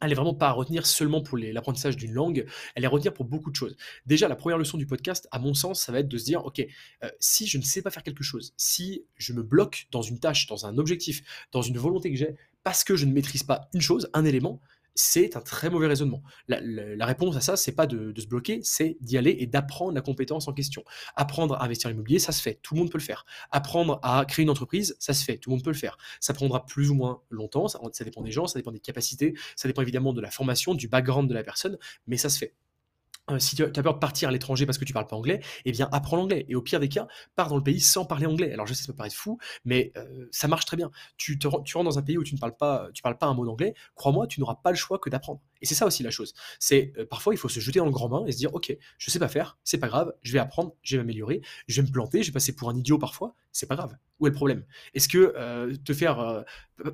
elle 0.00 0.12
est 0.12 0.14
vraiment 0.14 0.34
pas 0.34 0.48
à 0.48 0.52
retenir 0.52 0.86
seulement 0.86 1.20
pour 1.22 1.38
l'apprentissage 1.38 1.96
d'une 1.96 2.12
langue, 2.12 2.46
elle 2.74 2.84
est 2.84 2.86
à 2.86 2.90
retenir 2.90 3.12
pour 3.12 3.24
beaucoup 3.24 3.50
de 3.50 3.56
choses. 3.56 3.76
Déjà, 4.06 4.28
la 4.28 4.36
première 4.36 4.58
leçon 4.58 4.78
du 4.78 4.86
podcast, 4.86 5.28
à 5.30 5.38
mon 5.38 5.54
sens, 5.54 5.82
ça 5.82 5.92
va 5.92 6.00
être 6.00 6.08
de 6.08 6.18
se 6.18 6.24
dire, 6.24 6.44
ok, 6.44 6.60
euh, 6.60 7.08
si 7.20 7.46
je 7.46 7.58
ne 7.58 7.62
sais 7.62 7.82
pas 7.82 7.90
faire 7.90 8.02
quelque 8.02 8.24
chose, 8.24 8.52
si 8.56 9.04
je 9.16 9.32
me 9.32 9.42
bloque 9.42 9.86
dans 9.90 10.02
une 10.02 10.18
tâche, 10.18 10.46
dans 10.46 10.66
un 10.66 10.78
objectif, 10.78 11.22
dans 11.52 11.62
une 11.62 11.78
volonté 11.78 12.10
que 12.10 12.16
j'ai, 12.16 12.36
parce 12.62 12.84
que 12.84 12.96
je 12.96 13.06
ne 13.06 13.12
maîtrise 13.12 13.42
pas 13.42 13.68
une 13.72 13.80
chose, 13.80 14.10
un 14.12 14.24
élément, 14.24 14.60
c'est 15.00 15.36
un 15.36 15.40
très 15.40 15.70
mauvais 15.70 15.86
raisonnement. 15.86 16.22
La, 16.48 17.06
réponse 17.06 17.36
à 17.36 17.40
ça, 17.40 17.56
c'est 17.56 17.72
pas 17.72 17.86
de, 17.86 18.12
se 18.20 18.26
bloquer, 18.26 18.60
c'est 18.62 18.98
d'y 19.00 19.16
aller 19.16 19.36
et 19.38 19.46
d'apprendre 19.46 19.92
la 19.92 20.02
compétence 20.02 20.46
en 20.46 20.52
question. 20.52 20.84
Apprendre 21.16 21.54
à 21.54 21.64
investir 21.64 21.88
en 21.88 21.92
immobilier, 21.92 22.18
ça 22.18 22.32
se 22.32 22.42
fait, 22.42 22.60
tout 22.62 22.74
le 22.74 22.80
monde 22.80 22.90
peut 22.90 22.98
le 22.98 23.02
faire. 23.02 23.24
Apprendre 23.50 23.98
à 24.02 24.24
créer 24.26 24.42
une 24.42 24.50
entreprise, 24.50 24.96
ça 24.98 25.14
se 25.14 25.24
fait, 25.24 25.38
tout 25.38 25.50
le 25.50 25.56
monde 25.56 25.64
peut 25.64 25.70
le 25.70 25.76
faire. 25.76 25.96
Ça 26.20 26.34
prendra 26.34 26.66
plus 26.66 26.90
ou 26.90 26.94
moins 26.94 27.22
longtemps, 27.30 27.66
ça 27.68 28.04
dépend 28.04 28.22
des 28.22 28.30
gens, 28.30 28.46
ça 28.46 28.58
dépend 28.58 28.72
des 28.72 28.80
capacités, 28.80 29.34
ça 29.56 29.68
dépend 29.68 29.82
évidemment 29.82 30.12
de 30.12 30.20
la 30.20 30.30
formation, 30.30 30.74
du 30.74 30.88
background 30.88 31.28
de 31.28 31.34
la 31.34 31.42
personne, 31.42 31.78
mais 32.06 32.16
ça 32.16 32.28
se 32.28 32.38
fait. 32.38 32.54
Euh, 33.30 33.38
si 33.38 33.56
tu 33.56 33.62
as 33.62 33.68
peur 33.68 33.94
de 33.94 33.98
partir 33.98 34.28
à 34.28 34.32
l'étranger 34.32 34.66
parce 34.66 34.78
que 34.78 34.84
tu 34.84 34.92
parles 34.92 35.06
pas 35.06 35.16
anglais, 35.16 35.40
eh 35.64 35.72
bien 35.72 35.88
apprends 35.92 36.16
l'anglais. 36.16 36.46
Et 36.48 36.54
au 36.54 36.62
pire 36.62 36.80
des 36.80 36.88
cas, 36.88 37.06
pars 37.36 37.48
dans 37.48 37.56
le 37.56 37.62
pays 37.62 37.80
sans 37.80 38.04
parler 38.04 38.26
anglais. 38.26 38.52
Alors 38.52 38.66
je 38.66 38.74
sais, 38.74 38.82
ça 38.82 38.92
peut 38.92 38.96
paraître 38.96 39.16
fou, 39.16 39.38
mais 39.64 39.92
euh, 39.96 40.26
ça 40.30 40.48
marche 40.48 40.64
très 40.64 40.76
bien. 40.76 40.90
Tu, 41.16 41.38
rentres 41.44 41.84
dans 41.84 41.98
un 41.98 42.02
pays 42.02 42.18
où 42.18 42.24
tu 42.24 42.34
ne 42.34 42.40
parles 42.40 42.56
pas, 42.56 42.88
tu 42.92 43.02
parles 43.02 43.18
pas 43.18 43.26
un 43.26 43.34
mot 43.34 43.44
d'anglais, 43.44 43.74
crois-moi, 43.94 44.26
tu 44.26 44.40
n'auras 44.40 44.56
pas 44.56 44.70
le 44.70 44.76
choix 44.76 44.98
que 44.98 45.10
d'apprendre. 45.10 45.40
Et 45.62 45.66
c'est 45.66 45.74
ça 45.74 45.86
aussi 45.86 46.02
la 46.02 46.10
chose. 46.10 46.32
C'est 46.58 46.92
euh, 46.98 47.06
parfois 47.06 47.34
il 47.34 47.36
faut 47.36 47.48
se 47.48 47.60
jeter 47.60 47.78
dans 47.78 47.86
le 47.86 47.90
grand 47.90 48.08
bain 48.08 48.24
et 48.26 48.32
se 48.32 48.38
dire 48.38 48.54
ok, 48.54 48.76
je 48.98 49.10
sais 49.10 49.18
pas 49.18 49.28
faire, 49.28 49.58
c'est 49.64 49.78
pas 49.78 49.88
grave, 49.88 50.12
je 50.22 50.32
vais 50.32 50.38
apprendre, 50.38 50.74
je 50.82 50.96
vais 50.96 51.02
m'améliorer, 51.02 51.42
je 51.68 51.80
vais 51.80 51.86
me 51.86 51.92
planter, 51.92 52.22
je 52.22 52.28
vais 52.28 52.34
passer 52.34 52.54
pour 52.54 52.70
un 52.70 52.76
idiot 52.76 52.98
parfois, 52.98 53.34
c'est 53.52 53.66
pas 53.66 53.76
grave. 53.76 53.96
Où 54.20 54.26
est 54.26 54.30
le 54.30 54.34
problème? 54.34 54.64
Est-ce 54.94 55.08
que 55.08 55.32
euh, 55.36 55.74
te 55.82 55.94
faire 55.94 56.20
euh, 56.20 56.42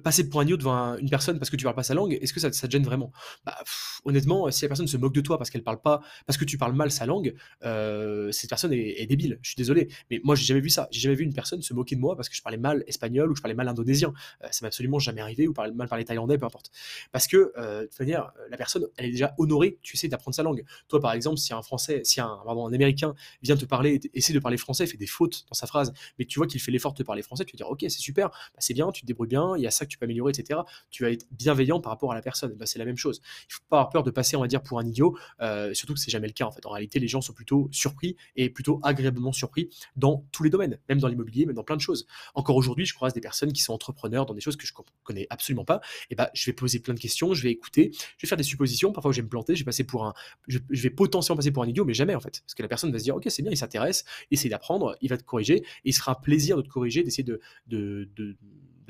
passer 0.04 0.28
pour 0.28 0.40
un 0.40 0.44
idiot 0.44 0.56
devant 0.56 0.96
une 0.96 1.10
personne 1.10 1.38
parce 1.38 1.50
que 1.50 1.56
tu 1.56 1.64
parles 1.64 1.75
pas 1.75 1.82
sa 1.82 1.94
langue, 1.94 2.16
est-ce 2.20 2.32
que 2.32 2.38
ça, 2.40 2.50
te 2.50 2.70
gêne 2.70 2.84
vraiment? 2.84 3.12
Bah, 3.44 3.56
Honnêtement, 4.04 4.48
si 4.52 4.62
la 4.62 4.68
personne 4.68 4.86
se 4.86 4.96
moque 4.96 5.12
de 5.12 5.20
toi 5.20 5.36
parce 5.36 5.50
qu'elle 5.50 5.64
parle 5.64 5.80
pas, 5.80 6.00
parce 6.26 6.38
que 6.38 6.44
tu 6.44 6.56
parles 6.56 6.75
mal 6.75 6.90
sa 6.92 7.04
langue, 7.04 7.34
euh, 7.64 8.30
cette 8.30 8.48
personne 8.48 8.72
est, 8.72 9.06
débile. 9.06 9.38
Je 9.42 9.50
suis 9.50 9.56
désolé, 9.56 9.88
mais 10.10 10.20
moi 10.22 10.36
j'ai 10.36 10.44
jamais 10.44 10.60
vu 10.60 10.70
ça. 10.70 10.88
J'ai 10.92 11.00
jamais 11.00 11.16
vu 11.16 11.25
une 11.25 11.34
personne 11.34 11.62
se 11.62 11.75
moquer 11.75 11.96
de 11.96 12.00
moi 12.00 12.14
parce 12.14 12.28
que 12.28 12.36
je 12.36 12.42
parlais 12.42 12.58
mal 12.58 12.84
espagnol 12.86 13.30
ou 13.30 13.34
je 13.34 13.42
parlais 13.42 13.54
mal 13.54 13.68
indonésien. 13.68 14.12
ça 14.50 14.58
m'est 14.62 14.68
absolument 14.68 15.00
jamais 15.00 15.20
arrivé 15.20 15.48
ou 15.48 15.52
parler, 15.52 15.72
mal 15.72 15.88
parler 15.88 16.04
thaïlandais, 16.04 16.38
peu 16.38 16.46
importe. 16.46 16.70
Parce 17.10 17.26
que 17.26 17.52
de 17.56 17.86
toute 17.86 17.98
manière, 17.98 18.32
la 18.50 18.56
personne, 18.56 18.86
elle 18.96 19.06
est 19.06 19.10
déjà 19.10 19.34
honorée. 19.38 19.78
Tu 19.82 19.96
sais 19.96 20.08
d'apprendre 20.08 20.34
sa 20.34 20.44
langue. 20.44 20.64
Toi, 20.88 21.00
par 21.00 21.12
exemple, 21.12 21.38
si 21.38 21.52
un 21.52 21.62
Français, 21.62 22.02
si 22.04 22.20
un, 22.20 22.38
pardon, 22.44 22.66
un 22.66 22.72
Américain 22.72 23.14
vient 23.42 23.56
te 23.56 23.64
parler, 23.64 24.00
essaie 24.14 24.32
de 24.32 24.38
parler 24.38 24.56
français, 24.56 24.86
fait 24.86 24.96
des 24.96 25.06
fautes 25.06 25.44
dans 25.48 25.54
sa 25.54 25.66
phrase, 25.66 25.92
mais 26.18 26.25
tu 26.25 26.38
vois 26.38 26.45
qu'il 26.46 26.60
fait 26.60 26.72
l'effort 26.72 26.94
de 26.94 27.02
parler 27.02 27.22
français, 27.22 27.44
tu 27.44 27.54
vas 27.54 27.58
dire 27.58 27.68
ok, 27.68 27.80
c'est 27.82 27.90
super, 27.90 28.28
bah, 28.30 28.58
c'est 28.58 28.74
bien, 28.74 28.90
tu 28.92 29.02
te 29.02 29.06
débrouilles 29.06 29.28
bien, 29.28 29.54
il 29.56 29.62
y 29.62 29.66
a 29.66 29.70
ça 29.70 29.84
que 29.84 29.90
tu 29.90 29.98
peux 29.98 30.04
améliorer, 30.04 30.32
etc. 30.36 30.60
Tu 30.90 31.04
vas 31.04 31.10
être 31.10 31.26
bienveillant 31.30 31.80
par 31.80 31.92
rapport 31.92 32.12
à 32.12 32.14
la 32.14 32.22
personne. 32.22 32.54
Bah, 32.54 32.66
c'est 32.66 32.78
la 32.78 32.84
même 32.84 32.96
chose. 32.96 33.20
Il 33.48 33.54
faut 33.54 33.62
pas 33.68 33.78
avoir 33.78 33.90
peur 33.90 34.02
de 34.02 34.10
passer, 34.10 34.36
on 34.36 34.40
va 34.40 34.48
dire, 34.48 34.62
pour 34.62 34.78
un 34.78 34.86
idiot, 34.86 35.16
euh, 35.40 35.72
surtout 35.74 35.94
que 35.94 36.00
c'est 36.00 36.10
jamais 36.10 36.26
le 36.26 36.32
cas 36.32 36.44
en 36.44 36.52
fait. 36.52 36.64
En 36.66 36.70
réalité, 36.70 36.98
les 36.98 37.08
gens 37.08 37.20
sont 37.20 37.32
plutôt 37.32 37.68
surpris 37.72 38.16
et 38.34 38.50
plutôt 38.50 38.80
agréablement 38.82 39.32
surpris 39.32 39.70
dans 39.96 40.26
tous 40.32 40.42
les 40.42 40.50
domaines, 40.50 40.78
même 40.88 40.98
dans 40.98 41.08
l'immobilier, 41.08 41.46
même 41.46 41.56
dans 41.56 41.64
plein 41.64 41.76
de 41.76 41.80
choses. 41.80 42.06
Encore 42.34 42.56
aujourd'hui, 42.56 42.86
je 42.86 42.94
croise 42.94 43.12
des 43.12 43.20
personnes 43.20 43.52
qui 43.52 43.62
sont 43.62 43.72
entrepreneurs 43.72 44.26
dans 44.26 44.34
des 44.34 44.40
choses 44.40 44.56
que 44.56 44.66
je 44.66 44.72
connais 45.04 45.26
absolument 45.30 45.64
pas. 45.64 45.80
Et 46.10 46.14
bah, 46.14 46.30
je 46.34 46.46
vais 46.46 46.52
poser 46.52 46.80
plein 46.80 46.94
de 46.94 47.00
questions, 47.00 47.34
je 47.34 47.42
vais 47.42 47.50
écouter, 47.50 47.90
je 47.92 48.26
vais 48.26 48.28
faire 48.28 48.38
des 48.38 48.44
suppositions. 48.44 48.92
Parfois, 48.92 49.12
je 49.12 49.18
vais 49.18 49.24
me 49.24 49.28
planter, 49.28 49.54
je 49.54 49.64
vais 49.64 49.84
pour 49.84 50.04
un, 50.04 50.14
je, 50.46 50.58
vais 50.70 50.90
potentiellement 50.90 51.36
passer 51.36 51.50
pour 51.50 51.62
un 51.62 51.66
idiot, 51.66 51.84
mais 51.84 51.94
jamais 51.94 52.14
en 52.14 52.20
fait, 52.20 52.40
parce 52.40 52.54
que 52.54 52.62
la 52.62 52.68
personne 52.68 52.92
va 52.92 52.98
se 52.98 53.04
dire, 53.04 53.16
ok, 53.16 53.24
c'est 53.28 53.42
bien, 53.42 53.50
il 53.50 53.56
s'intéresse, 53.56 54.04
essaye 54.30 54.50
d'apprendre, 54.50 54.96
il 55.00 55.08
va 55.08 55.16
te 55.16 55.22
corriger, 55.22 55.64
il 55.84 55.94
sera 55.94 56.12
un 56.12 56.14
de 56.37 56.62
te 56.62 56.69
corriger, 56.69 57.02
d'essayer 57.02 57.25
de, 57.25 57.40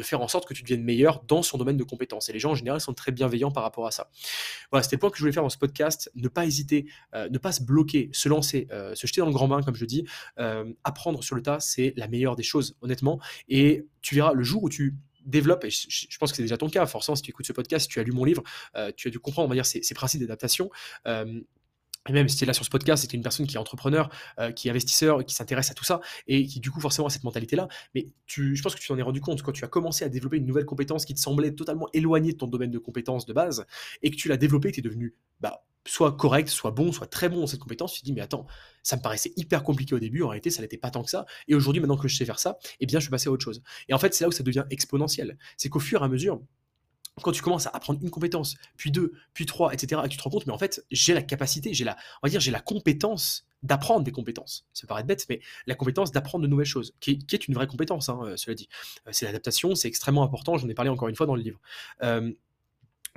faire 0.01 0.21
en 0.21 0.29
sorte 0.29 0.47
que 0.47 0.55
tu 0.55 0.63
deviennes 0.63 0.83
meilleur 0.83 1.23
dans 1.25 1.43
son 1.43 1.57
domaine 1.57 1.77
de 1.77 1.85
compétences. 1.85 2.29
Et 2.29 2.33
les 2.33 2.39
gens 2.39 2.51
en 2.51 2.55
général 2.55 2.81
sont 2.81 2.93
très 2.93 3.13
bienveillants 3.13 3.51
par 3.51 3.63
rapport 3.63 3.87
à 3.87 3.91
ça. 3.91 4.11
Voilà, 4.71 4.83
c'était 4.83 4.97
le 4.97 5.01
point 5.01 5.11
que 5.11 5.17
je 5.17 5.23
voulais 5.23 5.33
faire 5.33 5.43
dans 5.43 5.49
ce 5.49 5.59
podcast. 5.59 6.11
Ne 6.15 6.29
pas 6.29 6.45
hésiter, 6.45 6.87
euh, 7.15 7.29
ne 7.31 7.39
pas 7.39 7.53
se 7.53 7.63
bloquer, 7.63 8.11
se 8.13 8.29
lancer, 8.29 8.67
euh, 8.73 8.95
se 8.95 9.07
jeter 9.07 9.21
dans 9.21 9.27
le 9.27 9.33
grand 9.33 9.49
bain, 9.49 9.63
comme 9.63 9.75
je 9.75 9.87
dis. 9.87 10.07
Euh, 10.39 10.71
apprendre 10.85 11.25
sur 11.25 11.35
le 11.35 11.43
tas, 11.43 11.61
c'est 11.61 11.95
la 11.97 12.09
meilleure 12.09 12.37
des 12.37 12.43
choses, 12.43 12.77
honnêtement. 12.83 13.21
Et 13.49 13.87
tu 14.03 14.15
verras 14.15 14.35
le 14.35 14.43
jour 14.43 14.63
où 14.63 14.69
tu 14.69 14.97
développes, 15.25 15.65
et 15.65 15.71
je, 15.71 16.19
pense 16.19 16.31
que 16.31 16.37
c'est 16.37 16.43
déjà 16.43 16.57
ton 16.57 16.69
cas, 16.69 16.87
forcément, 16.87 17.17
si 17.17 17.23
tu 17.23 17.31
écoutes 17.31 17.47
ce 17.47 17.53
podcast, 17.53 17.85
si 17.85 17.89
tu 17.89 17.99
as 17.99 18.05
lu 18.05 18.13
mon 18.13 18.25
livre, 18.25 18.45
tu 18.97 19.09
as 19.09 19.11
dû 19.11 19.19
comprendre, 19.19 19.47
on 19.47 19.49
va 19.49 19.57
dire, 19.57 19.67
ces 19.67 19.95
principes 19.95 20.21
d'adaptation 20.21 20.71
et 22.09 22.13
même 22.13 22.29
si 22.29 22.37
tu 22.37 22.45
es 22.45 22.47
là 22.47 22.53
sur 22.53 22.65
ce 22.65 22.71
podcast, 22.71 23.03
c'est 23.03 23.15
une 23.15 23.23
personne 23.23 23.47
qui 23.47 23.57
est 23.57 23.59
entrepreneur, 23.59 24.09
euh, 24.39 24.53
qui 24.53 24.69
est 24.69 24.71
investisseur, 24.71 25.25
qui 25.25 25.35
s'intéresse 25.35 25.71
à 25.71 25.75
tout 25.75 25.85
ça, 25.85 26.01
et 26.27 26.47
qui 26.47 26.61
du 26.61 26.71
coup 26.71 26.81
forcément 26.81 27.09
a 27.09 27.11
cette 27.11 27.25
mentalité-là. 27.25 27.69
Mais 27.95 28.09
tu, 28.27 28.57
je 28.57 28.63
pense 28.63 28.75
que 28.75 28.81
tu 28.81 28.89
t'en 28.89 28.99
es 28.99 29.03
rendu 29.03 29.21
compte 29.21 29.43
quand 29.43 29.53
tu 29.53 29.65
as 29.65 29.69
commencé 29.69 30.05
à 30.05 30.09
développer 30.09 30.37
une 30.37 30.47
nouvelle 30.47 30.65
compétence 30.65 31.05
qui 31.05 31.15
te 31.15 31.21
semblait 31.21 31.53
totalement 31.53 31.89
éloignée 31.93 32.33
de 32.33 32.39
ton 32.39 32.47
domaine 32.47 32.71
de 32.71 32.79
compétences 32.79 33.27
de 33.27 33.33
base, 33.33 33.67
et 34.03 34.11
que 34.11 34.17
tu 34.17 34.29
l'as 34.29 34.37
développée, 34.37 34.73
tu 34.73 34.81
es 34.81 34.83
devenu 34.83 35.15
bah, 35.41 35.65
soit 35.87 36.13
correct, 36.13 36.49
soit 36.49 36.71
bon, 36.71 36.93
soit 36.93 37.07
très 37.07 37.29
bon 37.29 37.41
dans 37.41 37.47
cette 37.47 37.61
compétence, 37.61 37.93
tu 37.93 38.01
te 38.01 38.05
dis 38.05 38.13
mais 38.13 38.21
attends, 38.21 38.47
ça 38.83 38.97
me 38.97 39.03
paraissait 39.03 39.33
hyper 39.37 39.63
compliqué 39.63 39.95
au 39.95 39.99
début, 39.99 40.23
en 40.23 40.29
réalité 40.29 40.51
ça 40.51 40.63
n'était 40.63 40.79
pas 40.79 40.91
tant 40.91 41.03
que 41.03 41.11
ça, 41.11 41.27
et 41.49 41.55
aujourd'hui 41.55 41.81
maintenant 41.81 41.97
que 41.97 42.09
je 42.09 42.17
sais 42.17 42.25
faire 42.25 42.39
ça, 42.39 42.59
eh 42.81 42.87
bien 42.87 42.99
je 42.99 43.05
suis 43.05 43.11
passé 43.11 43.29
à 43.29 43.33
autre 43.33 43.45
chose. 43.45 43.63
Et 43.89 43.95
en 43.95 43.99
fait 43.99 44.15
c'est 44.15 44.25
là 44.25 44.29
où 44.29 44.33
ça 44.33 44.43
devient 44.43 44.65
exponentiel. 44.71 45.39
C'est 45.57 45.69
qu'au 45.69 45.81
fur 45.81 46.03
et 46.03 46.05
à 46.05 46.09
mesure, 46.09 46.41
quand 47.23 47.33
tu 47.33 47.43
commences 47.43 47.67
à 47.67 47.71
apprendre 47.71 48.01
une 48.03 48.11
compétence, 48.11 48.57
puis 48.77 48.91
deux, 48.91 49.13
puis 49.33 49.47
trois, 49.47 49.73
etc., 49.73 50.03
et 50.05 50.09
tu 50.09 50.17
te 50.17 50.23
rends 50.23 50.31
compte, 50.31 50.47
mais 50.47 50.53
en 50.53 50.59
fait, 50.59 50.85
j'ai 50.91 51.15
la 51.15 51.23
capacité, 51.23 51.73
j'ai 51.73 51.85
la, 51.85 51.97
on 52.23 52.27
va 52.27 52.31
dire, 52.31 52.41
j'ai 52.41 52.51
la 52.51 52.61
compétence 52.61 53.47
d'apprendre 53.63 54.05
des 54.05 54.13
compétences. 54.13 54.67
Ça 54.75 54.87
paraît 54.87 55.03
bête, 55.03 55.27
mais 55.29 55.41
la 55.67 55.75
compétence 55.75 56.13
d'apprendre 56.13 56.43
de 56.43 56.49
nouvelles 56.49 56.67
choses, 56.67 56.95
qui 57.01 57.19
est, 57.33 57.49
une 57.49 57.55
vraie 57.55 57.67
compétence, 57.67 58.09
hein, 58.09 58.21
euh, 58.23 58.37
cela 58.37 58.55
dit. 58.55 58.69
Euh, 59.07 59.11
c'est 59.13 59.25
l'adaptation, 59.25 59.75
c'est 59.75 59.89
extrêmement 59.89 60.23
important, 60.23 60.59
j'en 60.59 60.69
ai 60.69 60.75
parlé 60.75 60.91
encore 60.91 61.09
une 61.09 61.17
fois 61.17 61.27
dans 61.27 61.35
le 61.35 61.43
livre. 61.43 61.61
Euh, 62.03 62.33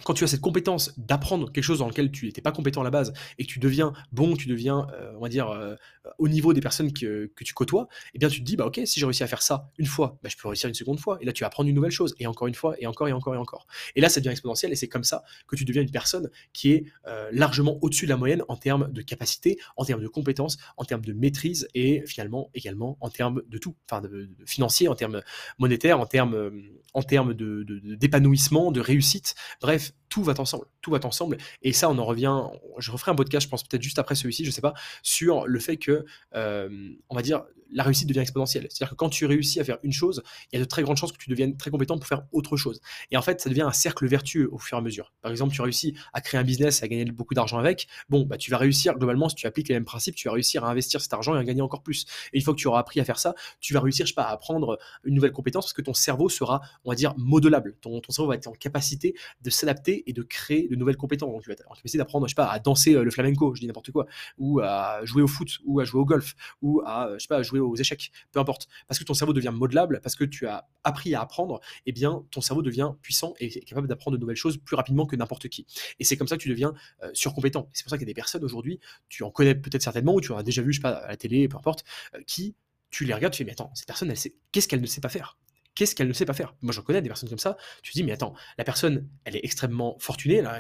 quand 0.04 0.14
tu 0.14 0.24
as 0.24 0.28
cette 0.28 0.42
compétence 0.42 0.94
d'apprendre 0.98 1.52
quelque 1.52 1.64
chose 1.64 1.80
dans 1.80 1.88
lequel 1.88 2.12
tu 2.12 2.26
n'étais 2.26 2.42
pas 2.42 2.52
compétent 2.52 2.82
à 2.82 2.84
la 2.84 2.90
base 2.90 3.14
et 3.38 3.46
que 3.46 3.52
tu 3.52 3.60
deviens 3.60 3.94
bon, 4.12 4.36
tu 4.36 4.48
deviens, 4.48 4.88
euh, 4.94 5.14
on 5.18 5.22
va 5.22 5.30
dire, 5.30 5.50
euh, 5.50 5.76
au 6.18 6.28
niveau 6.28 6.54
des 6.54 6.62
personnes 6.62 6.92
que, 6.94 7.32
que, 7.36 7.44
tu 7.44 7.54
côtoies, 7.54 7.88
eh 8.14 8.20
bien 8.20 8.30
tu 8.30 8.40
te 8.40 8.46
dis, 8.46 8.56
bah 8.56 8.66
ok, 8.66 8.82
si 8.86 9.00
j'ai 9.00 9.06
réussi 9.06 9.24
à 9.24 9.28
faire 9.28 9.42
ça 9.42 9.70
une 9.78 9.86
fois, 9.86 10.20
bah, 10.24 10.30
je 10.30 10.38
peux 10.38 10.48
réussir 10.48 10.68
une 10.68 10.74
seconde 10.74 11.00
fois. 11.00 11.18
Et 11.22 11.26
là, 11.26 11.34
tu 11.34 11.44
vas 11.44 11.48
apprendre 11.48 11.70
une 11.70 11.76
nouvelle 11.76 11.92
chose, 11.92 12.16
et 12.20 12.28
encore 12.28 12.48
une 12.48 12.56
fois, 12.56 12.76
et 12.80 12.88
encore, 12.88 13.08
et 13.08 13.12
encore, 13.12 13.36
et 13.36 13.38
encore. 13.38 13.68
Et 13.96 14.02
là, 14.02 14.10
ça 14.10 14.20
devient 14.20 14.32
exponentiel, 14.32 14.72
et 14.72 14.76
c'est 14.76 14.88
comme 14.88 15.04
ça 15.04 15.24
que 15.48 15.56
tu 15.56 15.66
deviens 15.66 15.82
une 15.82 15.92
personne 15.92 16.30
qui 16.54 16.72
est 16.72 16.86
euh, 17.08 17.30
largement 17.32 17.78
au-dessus 17.82 18.06
de 18.06 18.10
la 18.10 18.18
moyenne 18.18 18.44
en 18.48 18.56
termes 18.56 18.92
de 18.92 19.02
capacité, 19.02 19.58
en 19.78 19.86
termes 19.86 20.02
de 20.02 20.08
compétences, 20.08 20.58
en 20.78 20.86
termes 20.86 21.06
de 21.06 21.14
maîtrise, 21.14 21.68
et 21.74 22.04
finalement 22.06 22.50
également 22.54 22.98
en 23.02 23.10
termes 23.10 23.42
de 23.48 23.58
tout, 23.58 23.76
enfin 23.90 24.02
de, 24.02 24.30
financier, 24.46 24.88
en 24.88 24.96
termes 24.96 25.22
monétaires, 25.58 26.00
en 26.00 26.06
termes, 26.06 26.52
en 26.94 27.04
termes 27.04 27.34
d'épanouissement, 27.34 28.72
de, 28.72 28.80
de 28.80 28.82
réussite. 28.82 29.36
Bref, 29.62 29.89
tout 30.10 30.24
va 30.24 30.34
ensemble, 30.40 30.66
tout 30.82 30.92
va 30.92 31.00
ensemble. 31.04 31.38
Et 31.62 31.74
ça, 31.74 31.90
on 31.90 31.98
en 31.98 32.06
revient. 32.06 32.42
Je 32.78 32.92
referai 32.92 33.12
un 33.12 33.16
podcast, 33.16 33.46
je 33.46 33.50
pense 33.50 33.64
peut-être 33.64 33.82
juste 33.84 34.00
après 34.00 34.16
celui-ci, 34.16 34.46
je 34.46 34.52
sais 34.52 34.62
pas, 34.62 34.74
sur 35.04 35.48
le 35.48 35.60
fait 35.60 35.78
que, 35.78 36.06
euh, 36.36 36.90
on 37.10 37.16
va 37.16 37.22
dire, 37.22 37.44
la 37.72 37.84
réussite 37.84 38.08
devient 38.08 38.20
exponentielle. 38.20 38.68
C'est-à-dire 38.70 38.92
que 38.92 38.96
quand 38.96 39.10
tu 39.10 39.26
réussis 39.26 39.60
à 39.60 39.64
faire 39.64 39.78
une 39.84 39.92
chose, 39.92 40.24
il 40.52 40.58
y 40.58 40.62
a 40.62 40.64
de 40.64 40.68
très 40.68 40.82
grandes 40.82 40.98
chances 40.98 41.12
que 41.12 41.18
tu 41.18 41.30
deviennes 41.30 41.58
très 41.58 41.72
compétent 41.72 41.98
pour 41.98 42.08
faire 42.08 42.24
autre 42.32 42.58
chose. 42.58 42.82
Et 43.12 43.18
en 43.18 43.22
fait, 43.22 43.42
ça 43.42 43.50
devient 43.50 43.62
un 43.62 43.72
cercle 43.72 44.08
vertueux 44.08 44.50
au 44.52 44.58
fur 44.58 44.78
et 44.78 44.80
à 44.80 44.82
mesure. 44.82 45.14
Par 45.22 45.32
exemple, 45.32 45.54
tu 45.54 45.62
réussis 45.62 45.96
à 46.14 46.22
créer 46.22 46.40
un 46.40 46.44
business 46.44 46.84
à 46.84 46.88
gagner 46.88 47.06
beaucoup 47.06 47.34
d'argent 47.34 47.58
avec. 47.58 47.88
Bon, 48.10 48.26
bah, 48.26 48.38
tu 48.38 48.52
vas 48.52 48.58
réussir, 48.58 48.98
globalement, 48.98 49.30
si 49.30 49.36
tu 49.36 49.48
appliques 49.48 49.70
les 49.70 49.76
mêmes 49.76 49.86
principes, 49.86 50.16
tu 50.16 50.28
vas 50.28 50.34
réussir 50.34 50.64
à 50.64 50.70
investir 50.70 51.02
cet 51.02 51.14
argent 51.14 51.36
et 51.36 51.40
à 51.40 51.44
gagner 51.44 51.62
encore 51.62 51.84
plus. 51.84 52.06
Et 52.34 52.38
une 52.38 52.44
fois 52.44 52.54
que 52.54 52.60
tu 52.60 52.68
auras 52.68 52.80
appris 52.80 53.00
à 53.00 53.06
faire 53.06 53.20
ça, 53.20 53.36
tu 53.60 53.74
vas 53.74 53.82
réussir, 53.82 54.06
je 54.06 54.12
sais 54.12 54.16
pas, 54.16 54.24
à 54.24 54.32
apprendre 54.32 54.78
une 55.04 55.16
nouvelle 55.16 55.32
compétence 55.32 55.66
parce 55.66 55.74
que 55.74 55.82
ton 55.82 55.94
cerveau 55.94 56.30
sera, 56.30 56.62
on 56.86 56.90
va 56.90 56.96
dire, 56.96 57.14
modelable. 57.18 57.76
Ton, 57.82 58.02
cerveau 58.10 58.30
va 58.30 58.36
être 58.36 58.48
en 58.48 58.54
capacité 58.54 59.16
de 59.42 59.50
s'adapter 59.50 60.04
et 60.08 60.14
de 60.14 60.24
créer 60.24 60.68
de 60.68 60.76
nouvelles 60.76 60.98
compétences. 60.98 61.32
Donc, 61.32 61.44
tu 61.44 61.50
vas 61.50 61.54
être 61.54 61.66
en 61.70 61.76
capacité 61.76 61.98
d'apprendre, 61.98 62.28
je 62.28 62.32
sais 62.32 62.36
pas, 62.36 62.50
à 62.50 62.60
danser 62.60 62.96
euh, 62.96 63.04
le 63.04 63.12
flamenco, 63.12 63.54
je 63.56 63.62
dis 63.62 63.68
n'importe 63.68 63.92
quoi, 63.92 64.06
ou 64.38 64.60
à 64.60 65.02
jouer 65.04 65.22
au 65.22 65.28
foot, 65.28 65.60
ou 65.66 65.80
à 65.80 65.84
jouer 65.84 66.02
au 66.02 66.06
golf, 66.06 66.36
ou 66.62 66.82
à, 66.86 67.12
je 67.14 67.20
sais 67.20 67.28
pas, 67.28 67.38
à 67.38 67.44
jouer 67.44 67.59
aux 67.60 67.76
échecs 67.76 68.12
importe, 68.40 68.68
parce 68.88 69.00
que 69.00 69.04
ton 69.04 69.14
cerveau 69.14 69.34
devient 69.34 69.52
modelable, 69.54 70.00
parce 70.02 70.16
que 70.16 70.24
tu 70.24 70.48
as 70.48 70.68
appris 70.84 71.14
à 71.14 71.22
apprendre, 71.22 71.60
et 71.86 71.90
eh 71.90 71.92
bien 71.92 72.24
ton 72.32 72.42
cerveau 72.42 72.62
devient 72.62 72.94
puissant 73.02 73.34
et 73.40 73.50
capable 73.62 73.88
d'apprendre 73.88 74.18
de 74.18 74.22
nouvelles 74.22 74.38
choses 74.38 74.58
plus 74.58 74.76
rapidement 74.76 75.06
que 75.06 75.16
n'importe 75.16 75.50
qui. 75.50 75.66
Et 76.00 76.04
c'est 76.04 76.18
comme 76.18 76.28
ça 76.28 76.38
que 76.38 76.42
tu 76.42 76.50
deviens 76.50 76.74
euh, 77.04 77.10
surcompétent. 77.14 77.70
C'est 77.74 77.84
pour 77.84 77.90
ça 77.90 77.98
qu'il 77.98 78.08
y 78.08 78.10
a 78.10 78.14
des 78.14 78.14
personnes 78.14 78.44
aujourd'hui, 78.44 78.80
tu 79.10 79.24
en 79.24 79.32
connais 79.32 79.56
peut-être 79.56 79.82
certainement, 79.82 80.16
ou 80.16 80.22
tu 80.22 80.32
en 80.32 80.38
as 80.38 80.44
déjà 80.44 80.62
vu, 80.62 80.72
je 80.72 80.78
sais 80.78 80.82
pas, 80.82 80.92
à 80.92 81.08
la 81.10 81.18
télé, 81.18 81.48
peu 81.48 81.58
importe, 81.58 81.84
euh, 82.16 82.22
qui 82.26 82.56
tu 82.92 83.06
les 83.06 83.14
regardes, 83.14 83.34
tu 83.34 83.40
fais, 83.40 83.44
mais 83.44 83.52
attends, 83.52 83.72
cette 83.76 83.86
personne, 83.86 84.12
qu'est-ce 84.52 84.68
qu'elle 84.68 84.82
ne 84.82 84.88
sait 84.88 85.02
pas 85.02 85.10
faire? 85.10 85.38
Qu'est-ce 85.80 85.96
qu'elle 85.96 86.10
ne 86.10 86.14
sait 86.14 86.26
pas 86.26 86.34
faire 86.34 86.54
Moi, 86.62 86.74
j'en 86.74 86.82
connais 86.82 87.02
des 87.02 87.08
personnes 87.08 87.30
comme 87.30 87.40
ça. 87.40 87.56
Tu 87.84 87.94
te 87.94 87.98
dis, 87.98 88.04
mais 88.04 88.12
attends, 88.12 88.34
la 88.58 88.66
personne, 88.66 89.08
elle 89.24 89.38
est 89.38 89.46
extrêmement 89.46 89.96
fortunée, 89.98 90.36
elle 90.36 90.46
a, 90.46 90.60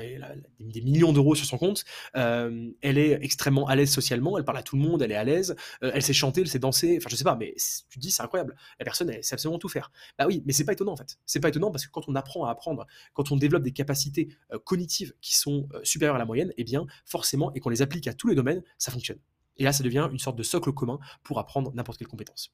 des 0.61 0.79
millions 0.79 1.11
d'euros 1.11 1.35
sur 1.35 1.45
son 1.45 1.57
compte, 1.57 1.83
euh, 2.15 2.71
elle 2.81 2.97
est 2.97 3.19
extrêmement 3.21 3.67
à 3.67 3.75
l'aise 3.75 3.91
socialement, 3.91 4.37
elle 4.37 4.45
parle 4.45 4.59
à 4.59 4.63
tout 4.63 4.77
le 4.77 4.81
monde, 4.81 5.01
elle 5.01 5.11
est 5.11 5.17
à 5.17 5.25
l'aise, 5.25 5.57
euh, 5.83 5.91
elle 5.93 6.03
sait 6.03 6.13
chanter, 6.13 6.39
elle 6.39 6.47
sait 6.47 6.57
danser, 6.57 6.95
enfin, 6.97 7.09
je 7.09 7.17
sais 7.17 7.25
pas, 7.25 7.35
mais 7.35 7.53
tu 7.89 7.99
te 7.99 8.01
dis, 8.01 8.11
c'est 8.11 8.23
incroyable. 8.23 8.55
La 8.79 8.85
personne, 8.85 9.09
elle 9.09 9.21
sait 9.21 9.33
absolument 9.33 9.59
tout 9.59 9.67
faire. 9.67 9.91
Bah 10.17 10.25
oui, 10.25 10.41
mais 10.45 10.53
c'est 10.53 10.63
pas 10.63 10.71
étonnant 10.71 10.93
en 10.93 10.97
fait. 10.97 11.17
C'est 11.25 11.41
pas 11.41 11.49
étonnant 11.49 11.69
parce 11.69 11.85
que 11.85 11.91
quand 11.91 12.07
on 12.07 12.15
apprend 12.15 12.45
à 12.45 12.51
apprendre, 12.51 12.87
quand 13.11 13.33
on 13.33 13.35
développe 13.35 13.63
des 13.63 13.73
capacités 13.73 14.29
euh, 14.53 14.59
cognitives 14.59 15.13
qui 15.19 15.35
sont 15.35 15.67
supérieures 15.83 16.15
à 16.15 16.19
la 16.19 16.25
moyenne, 16.25 16.53
eh 16.55 16.63
bien, 16.63 16.85
forcément, 17.05 17.53
et 17.55 17.59
qu'on 17.59 17.69
les 17.69 17.81
applique 17.81 18.07
à 18.07 18.13
tous 18.13 18.29
les 18.29 18.35
domaines, 18.35 18.63
ça 18.77 18.89
fonctionne. 18.89 19.19
Et 19.59 19.63
là, 19.63 19.73
ça 19.73 19.83
devient 19.83 20.09
une 20.11 20.19
sorte 20.19 20.37
de 20.37 20.43
socle 20.43 20.71
commun 20.71 20.99
pour 21.23 21.39
apprendre 21.39 21.71
n'importe 21.75 21.99
quelle 21.99 22.07
compétence. 22.07 22.51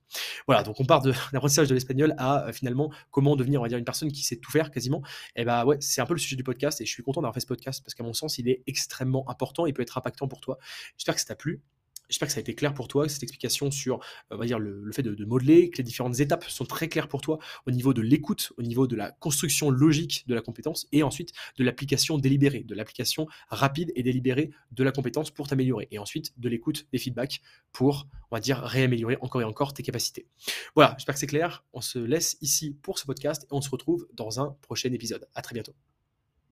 Voilà, 0.48 0.64
donc 0.64 0.80
on 0.80 0.86
part 0.86 1.02
de 1.02 1.14
l'apprentissage 1.32 1.70
de 1.70 1.74
l'espagnol 1.74 2.14
à 2.18 2.48
euh, 2.48 2.52
finalement 2.52 2.92
comment 3.12 3.36
devenir, 3.36 3.62
on 3.62 3.64
va 3.64 3.70
dire, 3.70 3.78
une 3.78 3.86
personne 3.86 4.12
qui 4.12 4.24
sait 4.24 4.38
tout 4.38 4.52
faire 4.52 4.72
quasiment. 4.72 5.02
Et 5.36 5.42
eh 5.42 5.46
bah 5.46 5.66
ouais, 5.66 5.78
c'est 5.80 6.02
un 6.02 6.06
peu 6.06 6.14
le 6.14 6.20
sujet 6.20 6.36
du 6.36 6.44
podcast 6.44 6.82
et 6.82 6.86
je 6.86 6.92
suis 6.92 7.04
content 7.04 7.22
d'avoir 7.22 7.34
fait 7.34 7.40
ce 7.40 7.48
podcast 7.48 7.82
parce 7.84 7.94
qu'à 7.94 8.04
mon 8.04 8.14
sens, 8.14 8.38
il 8.38 8.50
est 8.50 8.64
extrêmement 8.68 9.30
important 9.30 9.66
et 9.66 9.74
peut 9.74 9.84
être 9.84 9.98
impactant 9.98 10.28
pour 10.28 10.42
toi. 10.42 10.58
J'espère 10.98 11.16
que 11.16 11.22
ça 11.22 11.28
t'a 11.28 11.36
plu. 11.36 11.62
J'espère 12.10 12.28
que 12.28 12.34
ça 12.34 12.40
a 12.40 12.42
été 12.42 12.56
clair 12.56 12.74
pour 12.74 12.88
toi, 12.88 13.08
cette 13.10 13.24
explication 13.24 13.72
sur 13.72 14.00
on 14.32 14.38
va 14.38 14.46
dire, 14.46 14.60
le, 14.60 14.92
fait 14.92 15.04
de, 15.04 15.26
modeler, 15.26 15.70
que 15.70 15.78
les 15.78 15.84
différentes 15.84 16.20
étapes 16.20 16.44
sont 16.46 16.66
très 16.66 16.88
claires 16.88 17.08
pour 17.08 17.22
toi 17.22 17.40
au 17.66 17.72
niveau 17.72 17.94
de 17.94 18.02
l'écoute, 18.02 18.54
au 18.58 18.62
niveau 18.62 18.88
de 18.88 18.96
la 18.96 19.12
construction 19.12 19.70
logique 19.70 20.26
de 20.28 20.36
la 20.36 20.42
compétence 20.42 20.88
et 20.92 21.04
ensuite 21.04 21.32
de 21.58 21.64
l'application 21.64 22.18
délibérée, 22.18 22.64
de 22.64 22.76
l'application 22.76 23.28
rapide 23.50 23.92
et 23.96 24.04
délibérée 24.04 24.52
de 24.72 24.84
la 24.84 24.92
compétence 24.92 25.32
pour 25.32 25.48
t'améliorer 25.48 25.88
et 25.92 26.00
ensuite 26.00 26.34
de 26.40 26.50
l'écoute 26.50 26.88
des 26.92 26.98
feedbacks 26.98 27.42
pour, 27.72 28.08
on 28.32 28.36
va 28.36 28.40
dire, 28.40 28.60
réaméliorer 28.60 29.18
encore 29.22 29.42
et 29.42 29.46
encore 29.46 29.74
tes 29.74 29.84
capacités. 29.84 30.28
Voilà, 30.76 30.96
j'espère 30.98 31.16
que 31.16 31.20
c'est 31.20 31.28
clair. 31.28 31.64
On 31.74 31.82
se 31.82 32.00
laisse 32.00 32.38
ici 32.42 32.78
pour 32.82 33.00
ce 33.00 33.06
podcast 33.06 33.44
et 33.44 33.48
on 33.52 33.62
se 33.62 33.70
retrouve 33.70 34.08
dans 34.14 34.40
un 34.40 34.56
prochain 34.62 34.92
épisode. 34.92 35.28
À 35.36 35.42
très 35.42 35.54
bientôt. 35.54 35.74